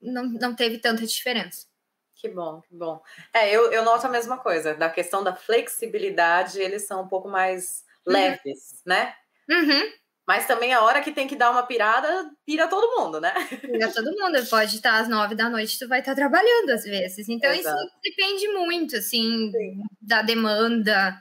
[0.00, 1.66] Não, não teve tanta diferença.
[2.14, 3.02] Que bom, que bom.
[3.34, 4.74] É, eu, eu noto a mesma coisa.
[4.74, 8.12] Da questão da flexibilidade, eles são um pouco mais uhum.
[8.12, 9.14] leves, né?
[9.50, 9.92] Uhum.
[10.26, 13.32] Mas também a hora que tem que dar uma pirada, pira todo mundo, né?
[13.60, 14.46] Pira todo mundo.
[14.48, 17.28] Pode estar às nove da noite, tu vai estar trabalhando às vezes.
[17.28, 17.76] Então, Exato.
[17.76, 19.82] isso depende muito, assim, Sim.
[20.00, 21.18] da demanda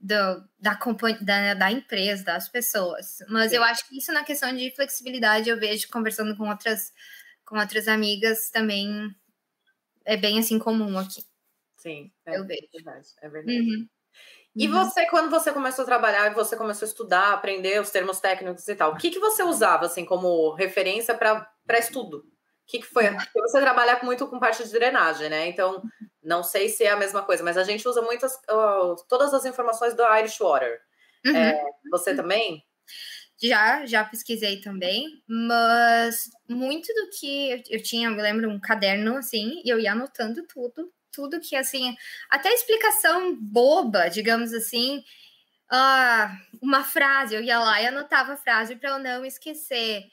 [0.00, 0.14] do,
[0.58, 0.78] da,
[1.20, 3.18] da, da empresa, das pessoas.
[3.28, 3.58] Mas Sim.
[3.58, 6.92] eu acho que isso na questão de flexibilidade, eu vejo conversando com outras,
[7.44, 9.14] com outras amigas também
[10.04, 11.22] é bem assim comum aqui.
[11.76, 12.68] Sim, é eu vejo.
[12.72, 13.08] verdade.
[13.22, 13.60] É verdade.
[13.60, 13.88] Uhum.
[14.56, 14.72] E uhum.
[14.72, 18.74] você, quando você começou a trabalhar, você começou a estudar, aprender os termos técnicos e
[18.74, 22.18] tal, o que, que você usava assim como referência para estudo?
[22.18, 22.24] O
[22.66, 23.10] que, que foi?
[23.10, 25.46] Porque você trabalha muito com parte de drenagem, né?
[25.46, 25.82] Então,
[26.22, 29.44] não sei se é a mesma coisa, mas a gente usa muitas, uh, todas as
[29.44, 30.80] informações do Irish Water.
[31.24, 31.36] Uhum.
[31.36, 32.64] É, você também?
[33.42, 38.60] Já, já pesquisei também, mas muito do que eu, eu tinha, eu me lembro um
[38.60, 41.96] caderno assim, e eu ia anotando tudo tudo que, assim,
[42.28, 45.04] até explicação boba, digamos assim,
[45.70, 50.04] uh, uma frase, eu ia lá e anotava a frase para eu não esquecer.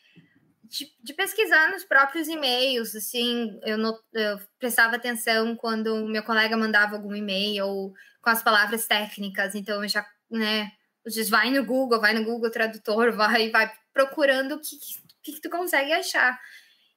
[0.63, 6.57] De, de, pesquisar nos próprios e-mails, assim, eu, not, eu prestava atenção quando meu colega
[6.57, 10.69] mandava algum e-mail com as palavras técnicas, então eu já, né,
[11.05, 14.77] diz, vai no Google, vai no Google Tradutor, vai, vai procurando o que,
[15.23, 16.37] que, que tu consegue achar.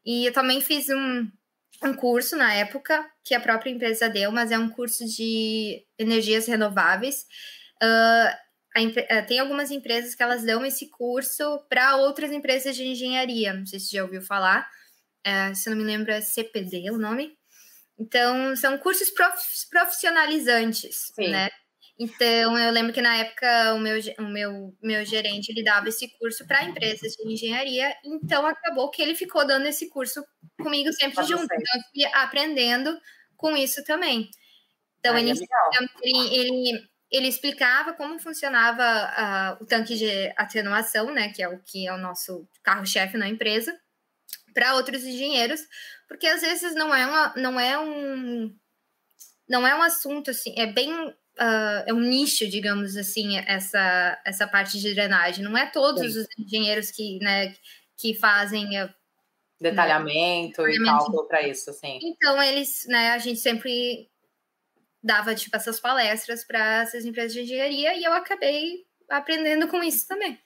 [0.04, 1.30] E eu também fiz um,
[1.82, 6.46] um curso na época que a própria empresa deu, mas é um curso de energias
[6.46, 7.26] renováveis.
[7.82, 13.52] Uh, tem algumas empresas que elas dão esse curso para outras empresas de engenharia.
[13.54, 14.68] Não sei se já ouviu falar.
[15.26, 17.36] Uh, se não me lembro, é CPD o nome.
[17.98, 19.36] Então, são cursos prof
[19.70, 21.28] profissionalizantes, Sim.
[21.28, 21.50] né?
[21.98, 26.08] Então, eu lembro que na época o meu, o meu, meu gerente ele dava esse
[26.18, 30.24] curso para empresas de engenharia, então acabou que ele ficou dando esse curso
[30.62, 31.44] comigo sempre junto.
[31.44, 32.98] Então, eu fui aprendendo
[33.36, 34.30] com isso também.
[34.98, 38.82] Então, ele, ele, ele, ele, explicava como funcionava
[39.58, 43.28] uh, o tanque de atenuação, né, que é o que é o nosso carro-chefe na
[43.28, 43.78] empresa,
[44.52, 45.60] para outros engenheiros,
[46.06, 48.54] porque às vezes não é, uma, não é um
[49.48, 50.92] não é um assunto assim, é bem
[51.40, 55.44] uh, é um nicho, digamos assim, essa, essa parte de drenagem.
[55.44, 56.20] Não é todos Sim.
[56.20, 57.54] os engenheiros que, né,
[57.96, 58.76] que fazem
[59.60, 61.98] uh, detalhamento né, e cálculo para isso, sim.
[62.02, 64.08] Então eles, né, a gente sempre
[65.02, 70.06] dava tipo essas palestras para essas empresas de engenharia e eu acabei aprendendo com isso
[70.06, 70.38] também.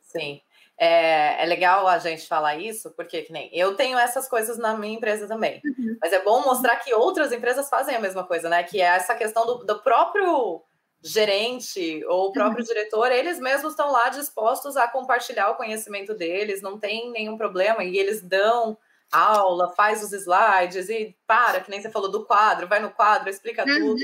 [0.00, 0.40] Sim.
[0.76, 4.76] É, é, legal a gente falar isso, porque que nem eu tenho essas coisas na
[4.76, 5.60] minha empresa também.
[5.64, 5.96] Uhum.
[6.00, 8.62] Mas é bom mostrar que outras empresas fazem a mesma coisa, né?
[8.64, 10.62] Que é essa questão do, do próprio
[11.04, 12.64] gerente ou o próprio uhum.
[12.64, 17.84] diretor, eles mesmos estão lá dispostos a compartilhar o conhecimento deles, não tem nenhum problema,
[17.84, 18.78] e eles dão
[19.12, 23.28] aula, faz os slides e para, que nem você falou do quadro, vai no quadro,
[23.28, 23.78] explica uhum.
[23.78, 24.00] tudo.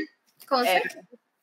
[0.46, 1.00] Com é, certeza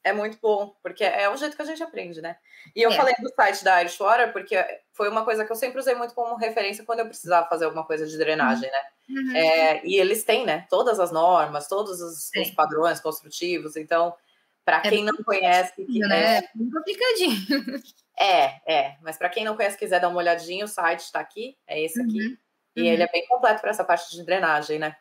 [0.07, 2.37] é muito bom, porque é o jeito que a gente aprende, né?
[2.75, 2.95] E eu é.
[2.95, 4.55] falei do site da Irish Water, porque
[4.93, 7.83] foi uma coisa que eu sempre usei muito como referência quando eu precisava fazer alguma
[7.83, 8.81] coisa de drenagem, né?
[9.09, 9.35] Uhum.
[9.35, 10.65] É, e eles têm, né?
[10.69, 14.15] Todas as normas, todos os, os padrões construtivos, então,
[14.67, 15.85] para é quem não conhece.
[15.85, 16.39] Que né?
[16.39, 17.37] É muito complicadinho.
[18.19, 21.55] É, é, mas para quem não conhece, quiser dar uma olhadinha, o site está aqui,
[21.67, 22.19] é esse aqui.
[22.19, 22.37] Uhum.
[22.75, 22.87] E uhum.
[22.87, 24.97] ele é bem completo para essa parte de drenagem, né?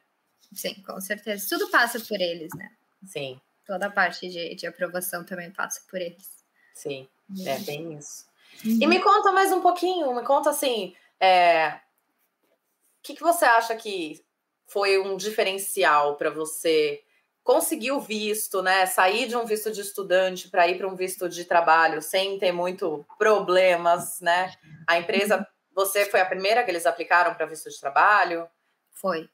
[0.53, 1.47] Sim, com certeza.
[1.49, 2.69] Tudo passa por eles, né?
[3.07, 6.31] Sim toda a parte de, de aprovação também passa por eles.
[6.73, 7.09] Sim,
[7.45, 7.65] é uhum.
[7.65, 8.25] bem isso.
[8.65, 8.79] Uhum.
[8.81, 13.75] E me conta mais um pouquinho, me conta assim, é, o que, que você acha
[13.75, 14.25] que
[14.67, 17.03] foi um diferencial para você
[17.47, 18.85] conseguir o visto, né?
[18.87, 22.53] Sair de um visto de estudante para ir para um visto de trabalho sem ter
[22.53, 24.53] muito problemas, né?
[24.87, 25.45] A empresa, uhum.
[25.73, 28.49] você foi a primeira que eles aplicaram para visto de trabalho?
[28.93, 29.29] Foi.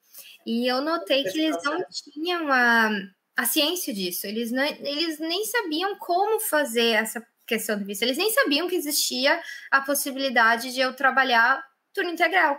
[0.47, 2.91] E eu notei que eles não tinham a
[3.37, 4.27] a ciência disso.
[4.27, 8.03] Eles, não, eles nem sabiam como fazer essa questão do visto.
[8.03, 12.59] Eles nem sabiam que existia a possibilidade de eu trabalhar turno integral.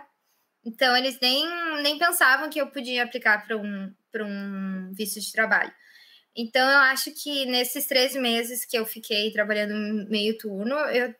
[0.64, 1.46] Então, eles nem,
[1.82, 5.72] nem pensavam que eu podia aplicar para um, um visto de trabalho.
[6.36, 11.14] Então, eu acho que nesses três meses que eu fiquei trabalhando meio turno, eu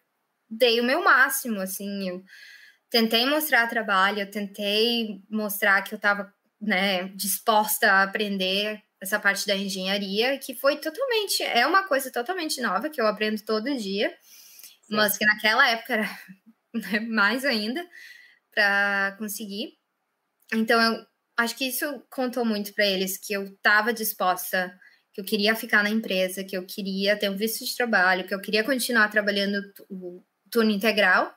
[0.50, 2.24] dei o meu máximo, assim, eu
[2.90, 9.46] tentei mostrar trabalho, eu tentei mostrar que eu estava né, disposta a aprender essa parte
[9.46, 14.11] da engenharia, que foi totalmente, é uma coisa totalmente nova que eu aprendo todo dia,
[14.83, 14.96] Sim.
[14.96, 16.18] mas que naquela época era
[16.74, 17.87] né, mais ainda
[18.52, 19.78] para conseguir.
[20.52, 24.73] Então, eu acho que isso contou muito para eles, que eu estava disposta,
[25.12, 28.35] que eu queria ficar na empresa, que eu queria ter um visto de trabalho, que
[28.35, 31.35] eu queria continuar trabalhando o turno integral.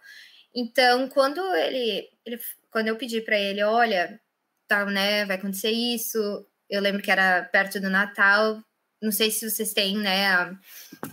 [0.56, 2.40] Então, quando ele, ele
[2.72, 4.20] quando eu pedi para ele, olha,
[4.68, 6.18] tá, né, vai acontecer isso,
[6.70, 8.62] eu lembro que era perto do Natal,
[9.02, 10.58] não sei se vocês têm, né,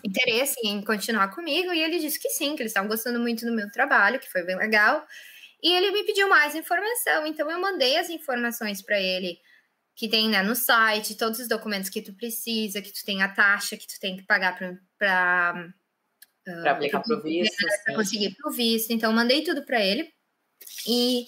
[0.02, 3.52] interesse em continuar comigo, e ele disse que sim, que eles estavam gostando muito do
[3.52, 5.06] meu trabalho, que foi bem legal,
[5.64, 9.40] e ele me pediu mais informação, então eu mandei as informações para ele,
[9.96, 13.32] que tem né, no site, todos os documentos que tu precisa, que tu tem a
[13.32, 15.72] taxa que tu tem que pagar para para
[16.46, 18.90] uh, aplicar para o visto, para conseguir para o visto.
[18.90, 20.12] Então mandei tudo para ele
[20.86, 21.24] e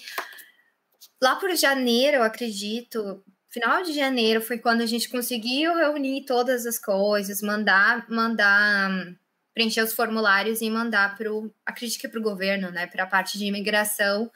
[1.23, 6.67] lá por janeiro, eu acredito, final de janeiro foi quando a gente conseguiu reunir todas
[6.67, 9.17] as coisas, mandar, mandar
[9.57, 13.07] preencher os formulários e mandar para o, acredito que para o governo, né, para a
[13.07, 14.31] parte de imigração,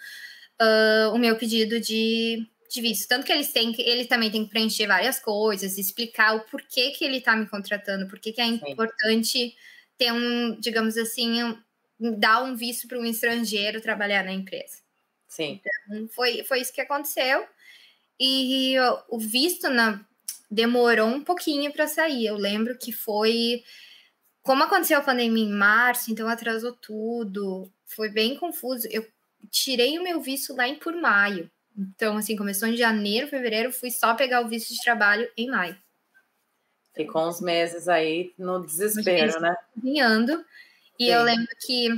[0.59, 3.07] uh, o meu pedido de, de visto.
[3.07, 7.05] Tanto que eles têm, ele também tem que preencher várias coisas, explicar o porquê que
[7.05, 9.55] ele está me contratando, porquê que é importante
[9.99, 14.79] ter um, digamos assim, um, dar um visto para um estrangeiro trabalhar na empresa.
[15.29, 15.61] Sim.
[15.61, 17.47] Então, foi, foi isso que aconteceu.
[18.19, 18.75] E
[19.11, 20.03] o visto na,
[20.51, 22.25] demorou um pouquinho para sair.
[22.25, 23.63] Eu lembro que foi.
[24.51, 27.71] Como aconteceu a pandemia em março, então atrasou tudo.
[27.87, 28.89] Foi bem confuso.
[28.91, 29.07] Eu
[29.49, 31.49] tirei o meu visto lá em por maio.
[31.79, 35.79] Então, assim, começou em janeiro, fevereiro, fui só pegar o visto de trabalho em maio.
[36.93, 39.55] Ficou uns meses aí no desespero, né?
[39.73, 40.45] Caminhando.
[40.99, 41.13] E Sim.
[41.13, 41.89] eu lembro que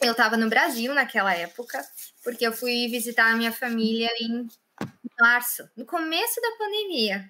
[0.00, 1.84] eu estava no Brasil naquela época,
[2.22, 4.46] porque eu fui visitar a minha família em
[5.18, 7.28] março, no começo da pandemia.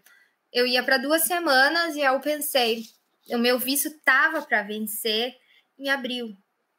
[0.53, 2.85] Eu ia para duas semanas e eu pensei,
[3.35, 5.37] o meu visto estava para vencer
[5.79, 6.37] em abril.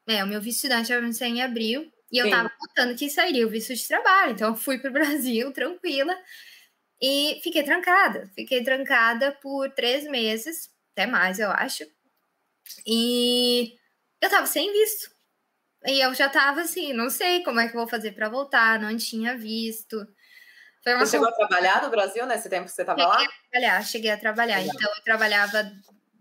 [0.08, 3.46] É, o meu visto estudante ia vencer em abril e eu estava contando que sairia
[3.46, 4.32] o visto de trabalho.
[4.32, 6.18] Então, eu fui para o Brasil tranquila
[7.02, 8.30] e fiquei trancada.
[8.36, 11.86] Fiquei trancada por três meses, até mais, eu acho.
[12.86, 13.76] E
[14.22, 15.12] eu estava sem visto.
[15.86, 18.80] E eu já tava assim, não sei como é que eu vou fazer para voltar,
[18.80, 20.06] não tinha visto.
[20.84, 23.20] Você chegou a trabalhar no Brasil nesse tempo que você estava lá?
[23.20, 24.60] Cheguei a trabalhar, cheguei a trabalhar.
[24.60, 24.76] Legal.
[24.76, 25.72] Então, eu trabalhava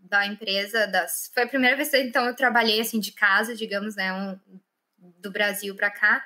[0.09, 1.31] da empresa, das...
[1.33, 4.39] foi a primeira vez que então, eu trabalhei assim de casa, digamos, né, um,
[5.21, 6.25] do Brasil para cá.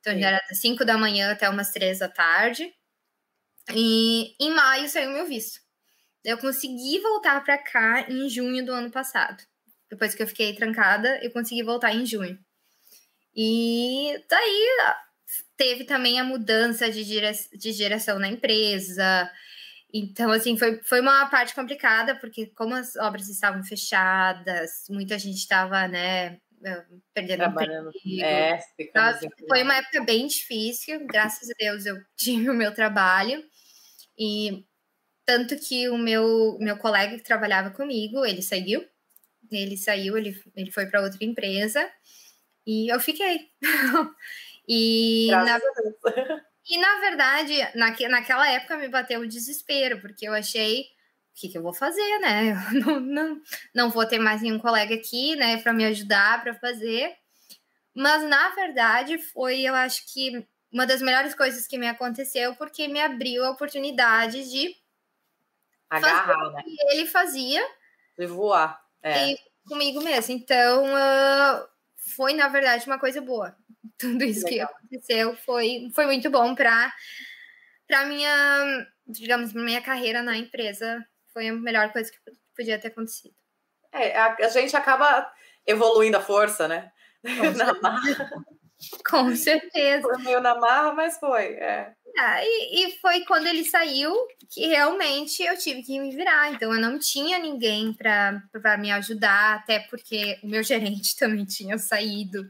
[0.00, 0.20] Então, Sim.
[0.20, 2.72] já era das 5 da manhã até umas 3 da tarde.
[3.74, 5.60] E em maio saiu meu visto.
[6.22, 9.42] Eu consegui voltar para cá em junho do ano passado.
[9.90, 12.38] Depois que eu fiquei trancada, eu consegui voltar em junho.
[13.34, 14.68] E daí
[15.56, 17.30] teve também a mudança de, dire...
[17.52, 19.30] de direção na empresa.
[19.96, 25.36] Então, assim, foi, foi uma parte complicada, porque como as obras estavam fechadas, muita gente
[25.36, 27.90] estava, né, eh, perdendo Trabalhando.
[28.04, 28.24] Emprego.
[28.24, 28.58] É,
[29.48, 33.40] foi uma época bem difícil, graças a Deus eu tive o meu trabalho.
[34.18, 34.66] E
[35.24, 38.84] tanto que o meu, meu colega que trabalhava comigo, ele saiu,
[39.48, 41.88] ele saiu, ele, ele foi para outra empresa.
[42.66, 43.48] E eu fiquei.
[44.68, 45.60] e, na,
[46.68, 50.84] e na verdade, naque, naquela época me bateu o desespero, porque eu achei o
[51.34, 52.52] que, que eu vou fazer, né?
[52.52, 53.42] Eu não, não,
[53.74, 57.14] não vou ter mais nenhum colega aqui, né, para me ajudar para fazer.
[57.94, 62.88] Mas na verdade foi, eu acho que uma das melhores coisas que me aconteceu, porque
[62.88, 64.74] me abriu a oportunidade de
[65.88, 66.60] agarrar, fazer né?
[66.60, 67.64] o que ele fazia.
[68.18, 68.82] De voar.
[69.00, 69.36] É.
[69.68, 70.34] comigo mesmo.
[70.34, 71.68] Então, uh,
[72.16, 73.56] foi, na verdade, uma coisa boa.
[73.98, 76.92] Tudo isso que aconteceu foi, foi muito bom para
[77.86, 81.04] para minha, digamos, minha carreira na empresa.
[81.32, 82.18] Foi a melhor coisa que
[82.56, 83.34] podia ter acontecido.
[83.92, 85.30] É, a, a gente acaba
[85.66, 86.90] evoluindo a força, né?
[87.56, 88.30] na marra.
[89.08, 90.02] Com certeza.
[90.02, 91.54] Foi meio na marra, mas foi.
[91.54, 91.92] É.
[92.16, 94.12] Ah, e, e, foi quando ele saiu
[94.50, 96.52] que realmente eu tive que me virar.
[96.52, 101.78] Então eu não tinha ninguém para me ajudar, até porque o meu gerente também tinha
[101.78, 102.46] saído.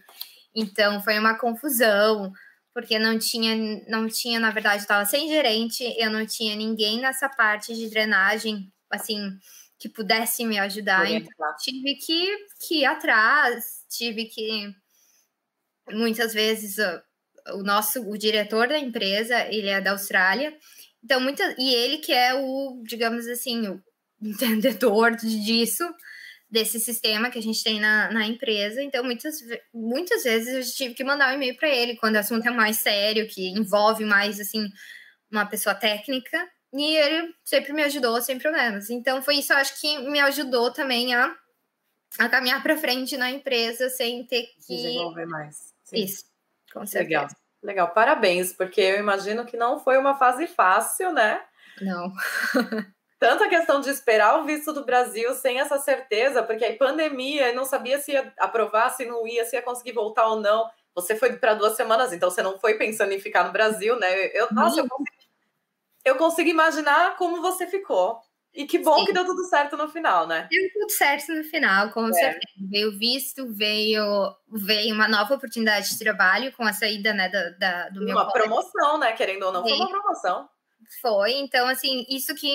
[0.55, 2.33] Então foi uma confusão,
[2.73, 7.29] porque não tinha, não tinha, na verdade, estava sem gerente, eu não tinha ninguém nessa
[7.29, 9.31] parte de drenagem, assim,
[9.79, 11.11] que pudesse me ajudar.
[11.11, 12.37] Então tive que,
[12.67, 14.75] que ir atrás, tive que
[15.91, 16.77] muitas vezes
[17.53, 20.57] o nosso o diretor da empresa ele é da Austrália
[21.03, 23.83] então muita e ele que é o digamos assim o
[24.23, 25.85] entendedor disso,
[26.55, 28.81] desse sistema que a gente tem na, na empresa.
[28.81, 29.41] Então, muitas,
[29.75, 32.77] muitas vezes eu tive que mandar um e-mail para ele quando o assunto é mais
[32.77, 34.69] sério, que envolve mais, assim,
[35.29, 36.49] uma pessoa técnica.
[36.73, 38.89] E ele sempre me ajudou sem problemas.
[38.89, 41.35] Então, foi isso, eu acho que me ajudou também a,
[42.21, 44.77] a caminhar para frente na empresa sem ter que.
[44.77, 45.75] Desenvolver mais.
[45.83, 46.05] Sim.
[46.05, 46.25] Isso,
[46.73, 47.21] com certeza.
[47.21, 47.29] Legal.
[47.65, 51.43] Legal, parabéns, porque eu imagino que não foi uma fase fácil, né?
[51.81, 52.13] Não.
[53.19, 57.55] Tanto a questão de esperar o visto do Brasil sem essa certeza, porque aí pandemia,
[57.55, 60.69] não sabia se ia aprovar, se não ia, se ia conseguir voltar ou não.
[60.95, 64.27] Você foi para duas semanas, então você não foi pensando em ficar no Brasil, né?
[64.33, 65.17] Eu, nossa, eu consigo,
[66.05, 68.21] eu consigo imaginar como você ficou.
[68.55, 69.07] E que bom Sim.
[69.07, 70.47] que deu tudo certo no final, né?
[70.49, 72.13] Deu tudo certo no final, com é.
[72.13, 72.69] certeza.
[72.71, 74.05] Veio visto, veio,
[74.49, 78.31] veio uma nova oportunidade de trabalho com a saída né, da, da do meu Uma
[78.31, 79.13] promoção, né?
[79.13, 80.49] Querendo ou não, foi uma promoção.
[81.01, 82.49] Foi, então, assim, isso que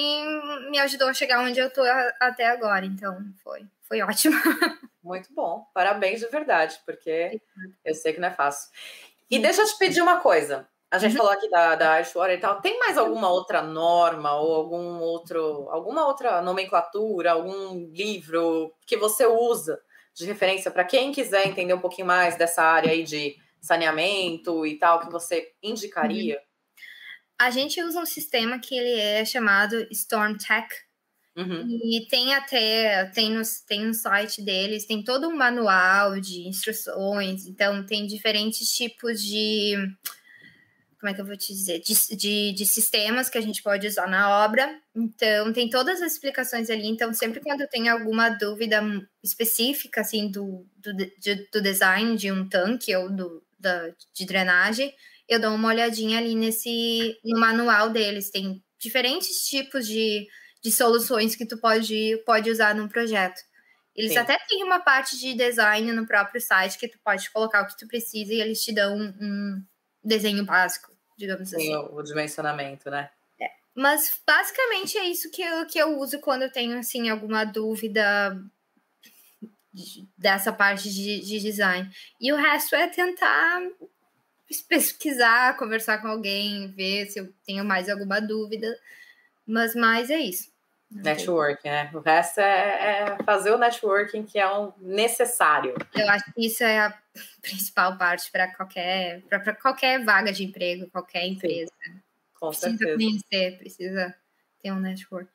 [0.70, 1.82] me ajudou a chegar onde eu tô
[2.20, 2.86] até agora.
[2.86, 4.36] Então, foi, foi ótimo.
[5.04, 5.66] Muito bom.
[5.74, 7.42] Parabéns de verdade, porque
[7.84, 8.70] eu sei que não é fácil.
[9.30, 10.68] E deixa eu te pedir uma coisa.
[10.92, 11.18] A gente uhum.
[11.18, 12.62] falou aqui da, da Ashwater e tal.
[12.62, 19.26] Tem mais alguma outra norma ou algum outro, alguma outra nomenclatura, algum livro que você
[19.26, 19.80] usa
[20.16, 24.78] de referência para quem quiser entender um pouquinho mais dessa área aí de saneamento e
[24.80, 26.36] tal, que você indicaria?
[26.36, 26.49] Uhum.
[27.40, 30.68] A gente usa um sistema que ele é chamado Storm Tech.
[31.38, 31.66] Uhum.
[31.70, 37.46] E tem até, tem no, tem no site deles, tem todo um manual de instruções,
[37.46, 39.78] então tem diferentes tipos de
[41.00, 43.88] como é que eu vou te dizer, de, de, de, sistemas que a gente pode
[43.88, 44.70] usar na obra.
[44.94, 46.88] Então, tem todas as explicações ali.
[46.88, 48.82] Então, sempre quando eu tenho alguma dúvida
[49.24, 54.94] específica, assim, do, do, de, do design de um tanque ou do, da, de drenagem,
[55.30, 58.32] eu dou uma olhadinha ali nesse, no manual deles.
[58.32, 60.28] Tem diferentes tipos de,
[60.62, 63.40] de soluções que tu pode, pode usar num projeto.
[63.96, 64.18] Eles Sim.
[64.18, 67.78] até têm uma parte de design no próprio site que tu pode colocar o que
[67.78, 69.64] tu precisa e eles te dão um, um
[70.04, 71.76] desenho básico, digamos Sim, assim.
[71.76, 73.10] O, o dimensionamento, né?
[73.40, 73.50] É.
[73.76, 78.36] Mas basicamente é isso que eu, que eu uso quando eu tenho assim alguma dúvida
[80.18, 81.88] dessa parte de, de design.
[82.20, 83.62] E o resto é tentar
[84.68, 88.68] pesquisar, conversar com alguém, ver se eu tenho mais alguma dúvida.
[89.46, 90.50] Mas mais é isso.
[90.92, 91.92] Networking, né?
[91.94, 95.76] O resto é, é, fazer o networking que é um necessário.
[95.94, 96.98] Eu acho que isso é a
[97.42, 101.72] principal parte para qualquer, para qualquer vaga de emprego, qualquer empresa.
[101.84, 102.02] Sim,
[102.40, 102.98] com precisa certeza.
[102.98, 104.16] conhecer, precisa
[104.62, 105.30] ter um network.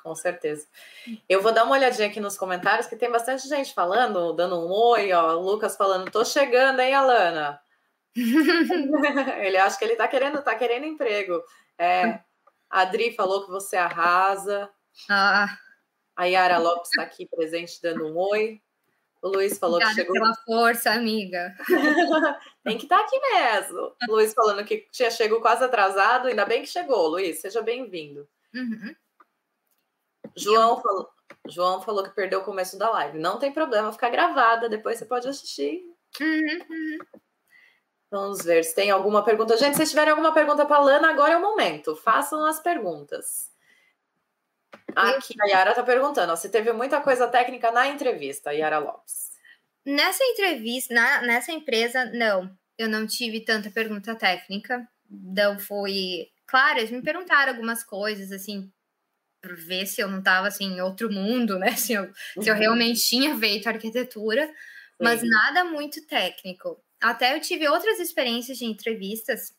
[0.00, 0.66] Com certeza.
[1.28, 4.70] Eu vou dar uma olhadinha aqui nos comentários, que tem bastante gente falando, dando um
[4.70, 5.36] oi, ó.
[5.36, 7.60] O Lucas falando, tô chegando, hein, Alana?
[9.44, 11.42] ele acha que ele tá querendo, tá querendo emprego.
[11.78, 12.20] É,
[12.70, 14.70] a Adri falou que você arrasa.
[15.08, 15.56] Ah.
[16.16, 18.60] A Yara Lopes está aqui presente dando um oi.
[19.22, 20.14] O Luiz falou Obrigada que chegou.
[20.14, 21.54] pela força, amiga.
[22.64, 23.94] Tem que estar tá aqui mesmo.
[24.08, 27.40] O Luiz falando que tinha chegado quase atrasado, ainda bem que chegou, Luiz.
[27.40, 28.28] Seja bem-vindo.
[28.52, 28.94] Uhum.
[30.36, 31.08] João, falou,
[31.46, 33.18] João falou que perdeu o começo da live.
[33.18, 35.82] Não tem problema, ficar gravada, depois você pode assistir.
[36.20, 36.98] Uhum, uhum.
[38.12, 39.56] Vamos ver se tem alguma pergunta.
[39.56, 41.96] Gente, se tiverem alguma pergunta para a Lana, agora é o momento.
[41.96, 43.50] Façam as perguntas.
[44.94, 49.30] Aqui a Yara está perguntando: você teve muita coisa técnica na entrevista, Yara Lopes?
[49.82, 52.54] Nessa entrevista, na, nessa empresa, não.
[52.76, 54.86] Eu não tive tanta pergunta técnica.
[55.08, 56.28] Não foi.
[56.46, 58.70] Claro, eles me perguntaram algumas coisas, assim,
[59.40, 61.72] para ver se eu não estava assim, em outro mundo, né?
[61.76, 62.42] Se eu, uhum.
[62.42, 64.52] se eu realmente tinha feito arquitetura, Sim.
[65.00, 66.78] mas nada muito técnico.
[67.02, 69.54] Até eu tive outras experiências de entrevistas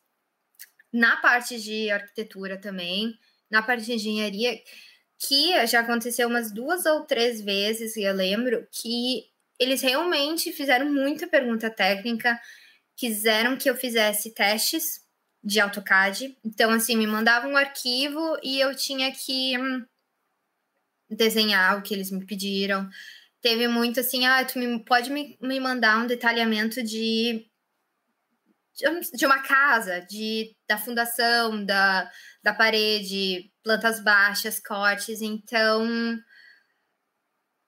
[0.92, 3.18] na parte de arquitetura também,
[3.50, 4.62] na parte de engenharia
[5.18, 9.26] que já aconteceu umas duas ou três vezes, e eu lembro, que
[9.58, 12.40] eles realmente fizeram muita pergunta técnica,
[12.96, 15.02] quiseram que eu fizesse testes
[15.42, 16.38] de AutoCAD.
[16.44, 19.86] Então, assim, me mandavam um arquivo e eu tinha que hum,
[21.10, 22.90] desenhar o que eles me pediram.
[23.44, 27.46] Teve muito assim, ah, tu me, pode me, me mandar um detalhamento de
[29.14, 32.10] de uma casa, de, da fundação, da,
[32.44, 35.22] da parede, plantas baixas, cortes.
[35.22, 36.18] Então,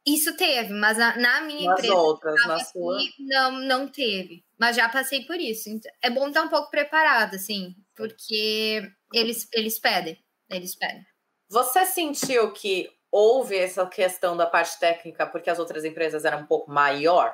[0.04, 1.96] isso teve, mas na minha Nas empresa.
[1.96, 2.98] outras, na sua.
[3.20, 4.44] Não, não teve.
[4.60, 5.70] Mas já passei por isso.
[5.70, 8.82] Então, é bom estar um pouco preparado, assim, porque
[9.14, 10.18] eles, eles pedem.
[10.50, 11.06] Eles pedem.
[11.50, 16.46] Você sentiu que houve essa questão da parte técnica porque as outras empresas eram um
[16.46, 17.34] pouco maior?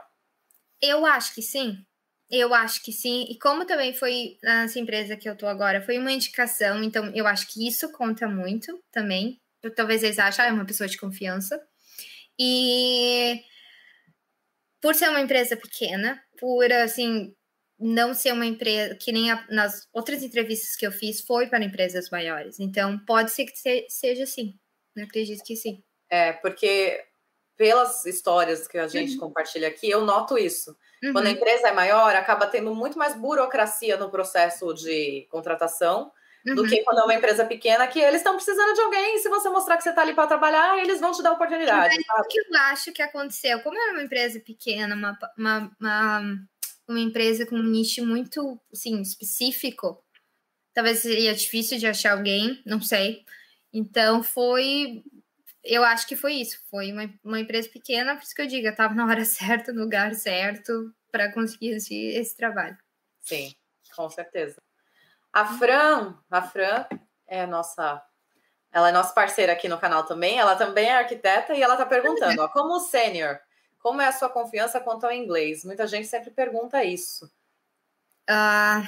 [0.79, 1.83] Eu acho que sim.
[2.29, 3.25] Eu acho que sim.
[3.27, 7.25] E como também foi nessa empresa que eu tô agora, foi uma indicação, então eu
[7.25, 9.41] acho que isso conta muito também.
[9.75, 11.59] talvez eles achem, ah, é uma pessoa de confiança.
[12.39, 13.43] E
[14.79, 17.35] por ser uma empresa pequena, por assim
[17.79, 21.65] não ser uma empresa que nem a, nas outras entrevistas que eu fiz foi para
[21.65, 22.59] empresas maiores.
[22.59, 24.59] Então pode ser que se, seja assim.
[24.95, 25.83] Eu acredito que sim.
[26.09, 27.03] É, porque
[27.55, 29.19] pelas histórias que a gente uhum.
[29.19, 30.75] compartilha aqui, eu noto isso.
[31.03, 31.13] Uhum.
[31.13, 36.11] Quando a empresa é maior, acaba tendo muito mais burocracia no processo de contratação
[36.45, 36.55] uhum.
[36.55, 39.15] do que quando é uma empresa pequena, que eles estão precisando de alguém.
[39.15, 41.95] E se você mostrar que você está ali para trabalhar, eles vão te dar oportunidade.
[41.95, 43.59] o que eu acho que aconteceu?
[43.61, 46.21] Como era uma empresa pequena, uma, uma, uma,
[46.87, 50.03] uma empresa com um nicho muito assim, específico,
[50.73, 53.23] talvez seria difícil de achar alguém, não sei.
[53.73, 55.03] Então foi.
[55.63, 56.59] Eu acho que foi isso.
[56.69, 59.71] Foi uma, uma empresa pequena, por isso que eu digo, eu estava na hora certa,
[59.71, 62.77] no lugar certo, para conseguir esse, esse trabalho.
[63.21, 63.53] Sim,
[63.95, 64.61] com certeza.
[65.31, 66.85] A Fran, a Fran
[67.27, 68.03] é a nossa.
[68.71, 70.37] Ela é nossa parceira aqui no canal também.
[70.37, 73.39] Ela também é arquiteta e ela está perguntando: ó, como sênior,
[73.79, 75.63] como é a sua confiança quanto ao inglês?
[75.63, 77.25] Muita gente sempre pergunta isso.
[78.29, 78.85] Uh,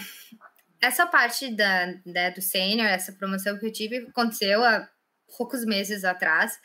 [0.84, 4.86] essa parte da, da do sênior, essa promoção que eu tive, aconteceu há
[5.38, 6.60] poucos meses atrás.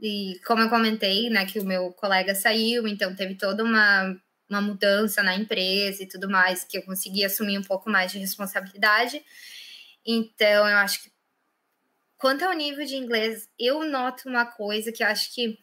[0.00, 4.60] E como eu comentei, né, que o meu colega saiu, então teve toda uma, uma
[4.60, 9.22] mudança na empresa e tudo mais, que eu consegui assumir um pouco mais de responsabilidade.
[10.04, 11.12] Então, eu acho que
[12.18, 15.56] quanto ao nível de inglês, eu noto uma coisa que eu acho que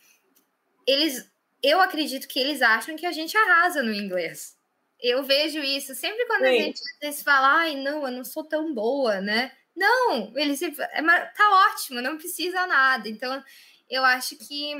[0.87, 1.29] eles,
[1.61, 4.56] eu acredito que eles acham que a gente arrasa no inglês.
[4.99, 6.47] Eu vejo isso sempre quando Sim.
[6.47, 9.51] a gente às vezes fala, ai, não, eu não sou tão boa, né?
[9.75, 13.07] Não, eles é, tá ótimo, não precisa nada.
[13.07, 13.43] Então,
[13.89, 14.73] eu acho que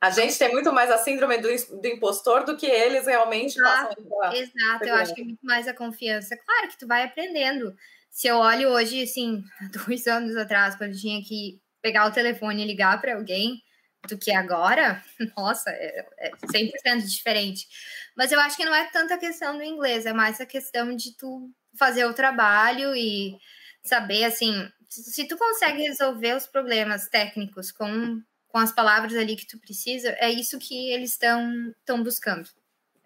[0.00, 1.48] a gente tem muito mais a síndrome do,
[1.78, 4.40] do impostor do que eles realmente exato, passam.
[4.40, 6.38] Exato, eu acho que é muito mais a confiança.
[6.38, 7.76] Claro que tu vai aprendendo.
[8.10, 9.44] Se eu olho hoje, assim,
[9.86, 13.62] dois anos atrás, quando eu tinha que pegar o telefone e ligar para alguém,
[14.08, 15.02] do que agora,
[15.36, 17.68] nossa, é, é 100% diferente.
[18.16, 21.16] Mas eu acho que não é tanta questão do inglês, é mais a questão de
[21.16, 23.38] tu fazer o trabalho e
[23.82, 29.46] saber, assim, se tu consegue resolver os problemas técnicos com, com as palavras ali que
[29.46, 32.48] tu precisa, é isso que eles estão buscando.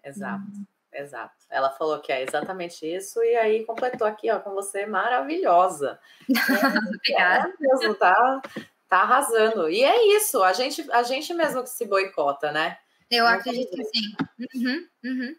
[0.03, 0.65] Exato, hum.
[0.93, 1.35] exato.
[1.49, 5.99] Ela falou que é exatamente isso e aí completou aqui, ó, com você, maravilhosa.
[6.95, 7.49] Obrigada.
[7.49, 8.41] É mesmo, tá?
[8.87, 9.69] Tá arrasando.
[9.69, 12.77] E é isso, a gente, a gente mesmo que se boicota, né?
[13.09, 14.15] Eu Não acredito que sim.
[14.55, 15.35] Uhum, uhum.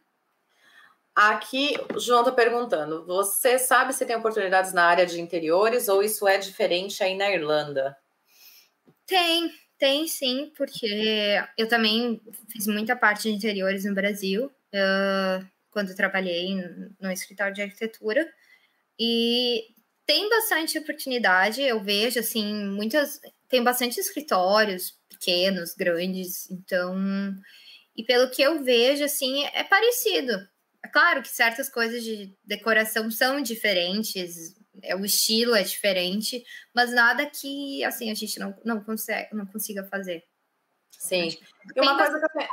[1.14, 6.02] Aqui, o João tá perguntando: você sabe se tem oportunidades na área de interiores ou
[6.02, 7.96] isso é diferente aí na Irlanda?
[9.06, 12.20] Tem, tem sim, porque eu também
[12.50, 16.56] fiz muita parte de interiores no Brasil, uh, quando trabalhei
[17.00, 18.26] no escritório de arquitetura.
[18.98, 19.64] E
[20.06, 23.20] tem bastante oportunidade, eu vejo, assim, muitas.
[23.48, 26.96] Tem bastante escritórios pequenos, grandes, então.
[27.96, 30.32] E pelo que eu vejo, assim, é parecido.
[30.84, 36.44] É claro que certas coisas de decoração são diferentes, é, o estilo é diferente,
[36.74, 40.24] mas nada que, assim, a gente não, não, consegue, não consiga fazer.
[40.90, 41.28] Sim.
[41.74, 42.46] E uma coisa que eu...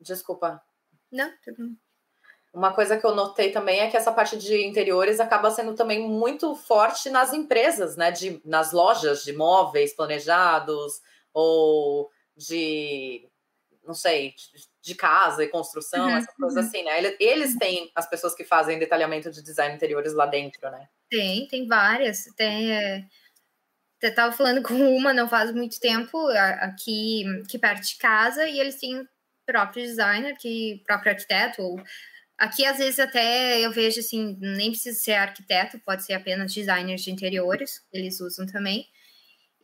[0.00, 0.62] Desculpa.
[1.10, 1.85] Não, tudo bem.
[2.56, 6.08] Uma coisa que eu notei também é que essa parte de interiores acaba sendo também
[6.08, 8.10] muito forte nas empresas, né?
[8.10, 11.02] De, nas lojas de móveis planejados
[11.34, 13.28] ou de,
[13.84, 16.66] não sei, de, de casa e construção, uhum, essas coisas uhum.
[16.66, 17.14] assim, né?
[17.20, 20.88] Eles têm as pessoas que fazem detalhamento de design interiores lá dentro, né?
[21.10, 22.24] Tem, tem várias.
[22.38, 22.72] Tem.
[22.72, 23.04] É...
[24.00, 28.58] Eu estava falando com uma não faz muito tempo, aqui, aqui perto de casa, e
[28.58, 29.06] eles têm
[29.44, 31.78] próprio designer, que próprio arquiteto ou
[32.38, 37.02] Aqui, às vezes, até eu vejo assim, nem precisa ser arquiteto, pode ser apenas designers
[37.02, 38.86] de interiores, eles usam também.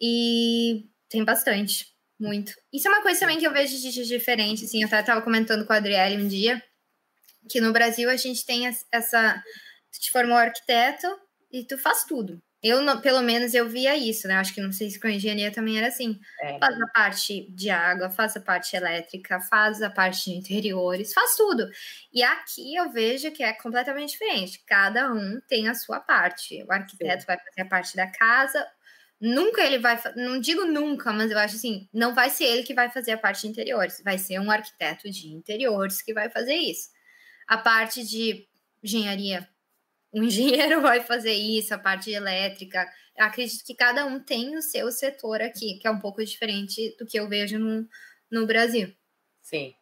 [0.00, 1.86] E tem bastante,
[2.18, 2.52] muito.
[2.72, 5.66] Isso é uma coisa também que eu vejo de diferente, assim, eu até estava comentando
[5.66, 6.62] com a Adriele um dia,
[7.48, 9.42] que no Brasil a gente tem essa.
[9.92, 11.06] Tu te formou arquiteto
[11.52, 12.42] e tu faz tudo.
[12.62, 14.36] Eu, pelo menos, eu via isso, né?
[14.36, 16.20] Acho que não sei se com a engenharia também era assim.
[16.40, 16.58] É.
[16.60, 21.34] Faz a parte de água, faz a parte elétrica, faz a parte de interiores, faz
[21.34, 21.68] tudo.
[22.12, 24.62] E aqui eu vejo que é completamente diferente.
[24.64, 26.62] Cada um tem a sua parte.
[26.62, 27.26] O arquiteto Sim.
[27.26, 28.64] vai fazer a parte da casa.
[29.20, 32.74] Nunca ele vai, não digo nunca, mas eu acho assim, não vai ser ele que
[32.74, 36.54] vai fazer a parte de interiores, vai ser um arquiteto de interiores que vai fazer
[36.56, 36.90] isso.
[37.46, 38.48] A parte de
[38.82, 39.48] engenharia
[40.20, 42.86] um engenheiro vai fazer isso, a parte elétrica.
[43.16, 46.94] Eu acredito que cada um tem o seu setor aqui, que é um pouco diferente
[46.98, 47.86] do que eu vejo no,
[48.30, 48.92] no Brasil.
[49.40, 49.74] Sim.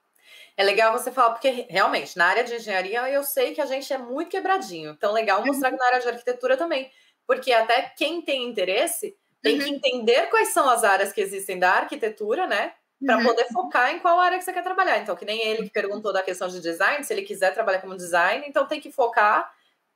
[0.56, 3.90] É legal você falar, porque realmente, na área de engenharia, eu sei que a gente
[3.92, 4.90] é muito quebradinho.
[4.90, 6.90] Então, legal mostrar que na área de arquitetura também.
[7.26, 9.64] Porque até quem tem interesse tem uhum.
[9.64, 12.74] que entender quais são as áreas que existem da arquitetura, né?
[13.04, 13.24] Para uhum.
[13.24, 14.98] poder focar em qual área que você quer trabalhar.
[14.98, 17.96] Então, que nem ele que perguntou da questão de design, se ele quiser trabalhar como
[17.96, 19.50] design, então tem que focar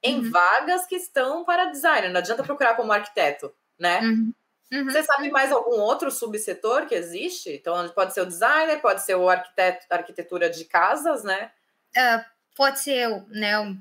[0.04, 0.30] em uhum.
[0.30, 2.10] vagas que estão para designer.
[2.10, 4.00] Não adianta procurar como arquiteto, né?
[4.00, 4.32] Uhum.
[4.70, 4.84] Uhum.
[4.84, 7.50] Você sabe mais algum outro subsetor que existe?
[7.50, 11.50] Então, pode ser o designer, pode ser o arquiteto, arquitetura de casas, né?
[11.96, 12.24] Uh,
[12.54, 13.76] pode ser né, o,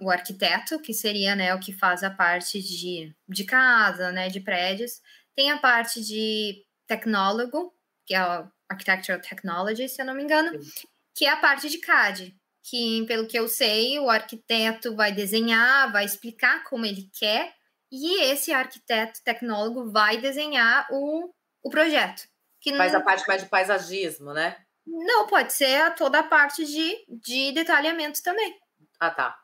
[0.00, 4.40] o, arquiteto, que seria né, o que faz a parte de, de casa, né, de
[4.40, 5.02] prédios.
[5.34, 7.74] Tem a parte de tecnólogo,
[8.06, 10.88] que é o Architectural Technology, se eu não me engano, Sim.
[11.14, 12.34] que é a parte de CAD,
[12.68, 17.54] que, pelo que eu sei, o arquiteto vai desenhar, vai explicar como ele quer
[17.90, 22.22] e esse arquiteto tecnólogo vai desenhar o, o projeto.
[22.60, 23.00] Que Faz não...
[23.00, 24.56] a parte mais de paisagismo, né?
[24.86, 28.54] Não, pode ser toda a parte de, de detalhamento também.
[28.98, 29.38] Ah, tá.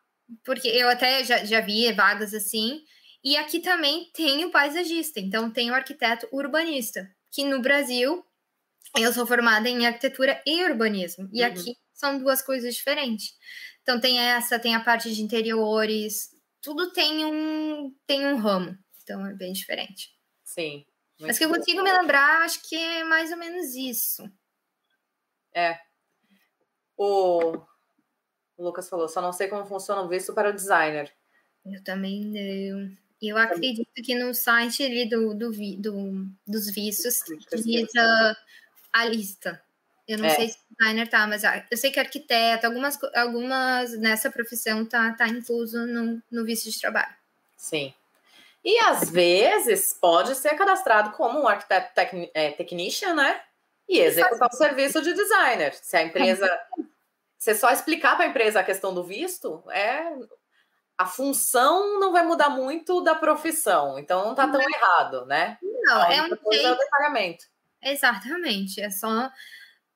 [0.45, 2.83] Porque eu até já, já vi vagas assim.
[3.23, 8.23] E aqui também tem o paisagista, então tem o arquiteto urbanista, que no Brasil
[8.99, 11.29] eu sou formada em arquitetura e urbanismo.
[11.33, 11.49] E uhum.
[11.49, 13.35] aqui são duas coisas diferentes.
[13.83, 18.77] Então tem essa, tem a parte de interiores, tudo tem um, tem um ramo.
[19.03, 20.11] Então é bem diferente.
[20.45, 20.85] Sim.
[21.21, 24.29] Mas que eu consigo me lembrar, acho que é mais ou menos isso.
[25.55, 25.79] É.
[26.97, 27.57] O,
[28.57, 31.13] o Lucas falou, só não sei como funciona o visto para o designer.
[31.65, 33.05] Eu também não.
[33.23, 37.21] Eu acredito que no site ali do, do, do dos vistos
[37.65, 38.37] diz a,
[38.93, 39.63] a lista.
[40.07, 40.31] Eu não é.
[40.31, 45.27] sei se designer tá, mas eu sei que arquiteto, algumas, algumas nessa profissão tá, tá
[45.29, 47.15] incluso no, no visto de trabalho.
[47.57, 47.95] Sim.
[48.63, 53.41] E às vezes pode ser cadastrado como um arquiteto tec, é, technician, né?
[53.89, 55.75] E executar o serviço de designer.
[55.75, 56.49] Se a empresa.
[57.39, 60.11] Você só explicar para a empresa a questão do visto, é
[60.97, 64.71] a função não vai mudar muito da profissão, então não está tão não.
[64.71, 65.59] errado, né?
[65.63, 66.53] Não, é um jeito...
[66.53, 67.45] é detalhamento.
[67.83, 69.31] Exatamente, é só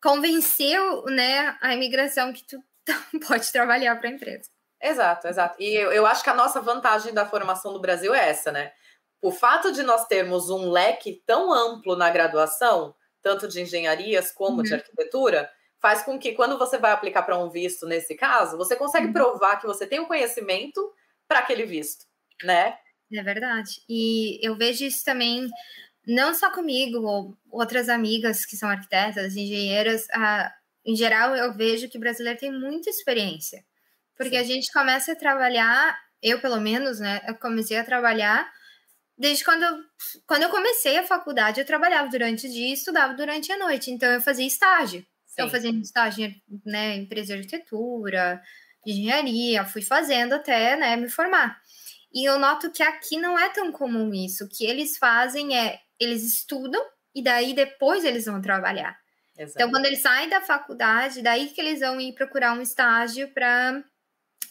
[0.03, 2.63] convenceu né, a imigração que tu
[3.27, 4.49] pode trabalhar para a empresa.
[4.81, 5.57] Exato, exato.
[5.61, 8.73] E eu, eu acho que a nossa vantagem da formação do Brasil é essa, né?
[9.21, 14.59] O fato de nós termos um leque tão amplo na graduação, tanto de engenharias como
[14.59, 14.63] uhum.
[14.63, 18.77] de arquitetura, faz com que quando você vai aplicar para um visto nesse caso, você
[18.77, 19.13] consegue uhum.
[19.13, 20.93] provar que você tem o um conhecimento
[21.27, 22.07] para aquele visto,
[22.45, 22.79] né?
[23.13, 23.83] É verdade.
[23.89, 25.49] E eu vejo isso também
[26.09, 30.51] não só comigo, ou outras amigas que são arquitetas, engenheiras, ah,
[30.85, 33.63] em geral eu vejo que o brasileiro tem muita experiência.
[34.17, 37.21] Porque a gente começa a trabalhar, eu pelo menos, né?
[37.29, 38.51] Eu comecei a trabalhar
[39.19, 39.79] desde quando eu,
[40.27, 43.91] quando eu comecei a faculdade, eu trabalhava durante o dia e estudava durante a noite.
[43.91, 45.01] Então eu fazia estágio.
[45.01, 45.35] Sim.
[45.35, 46.35] Então, fazendo estágio
[46.65, 48.43] né, em empresa de arquitetura,
[48.87, 51.61] engenharia, fui fazendo até né, me formar.
[52.13, 54.45] E eu noto que aqui não é tão comum isso.
[54.45, 56.83] O que eles fazem é eles estudam
[57.15, 58.99] e daí depois eles vão trabalhar.
[59.37, 59.57] Exato.
[59.57, 63.83] Então, quando eles saem da faculdade, daí que eles vão ir procurar um estágio para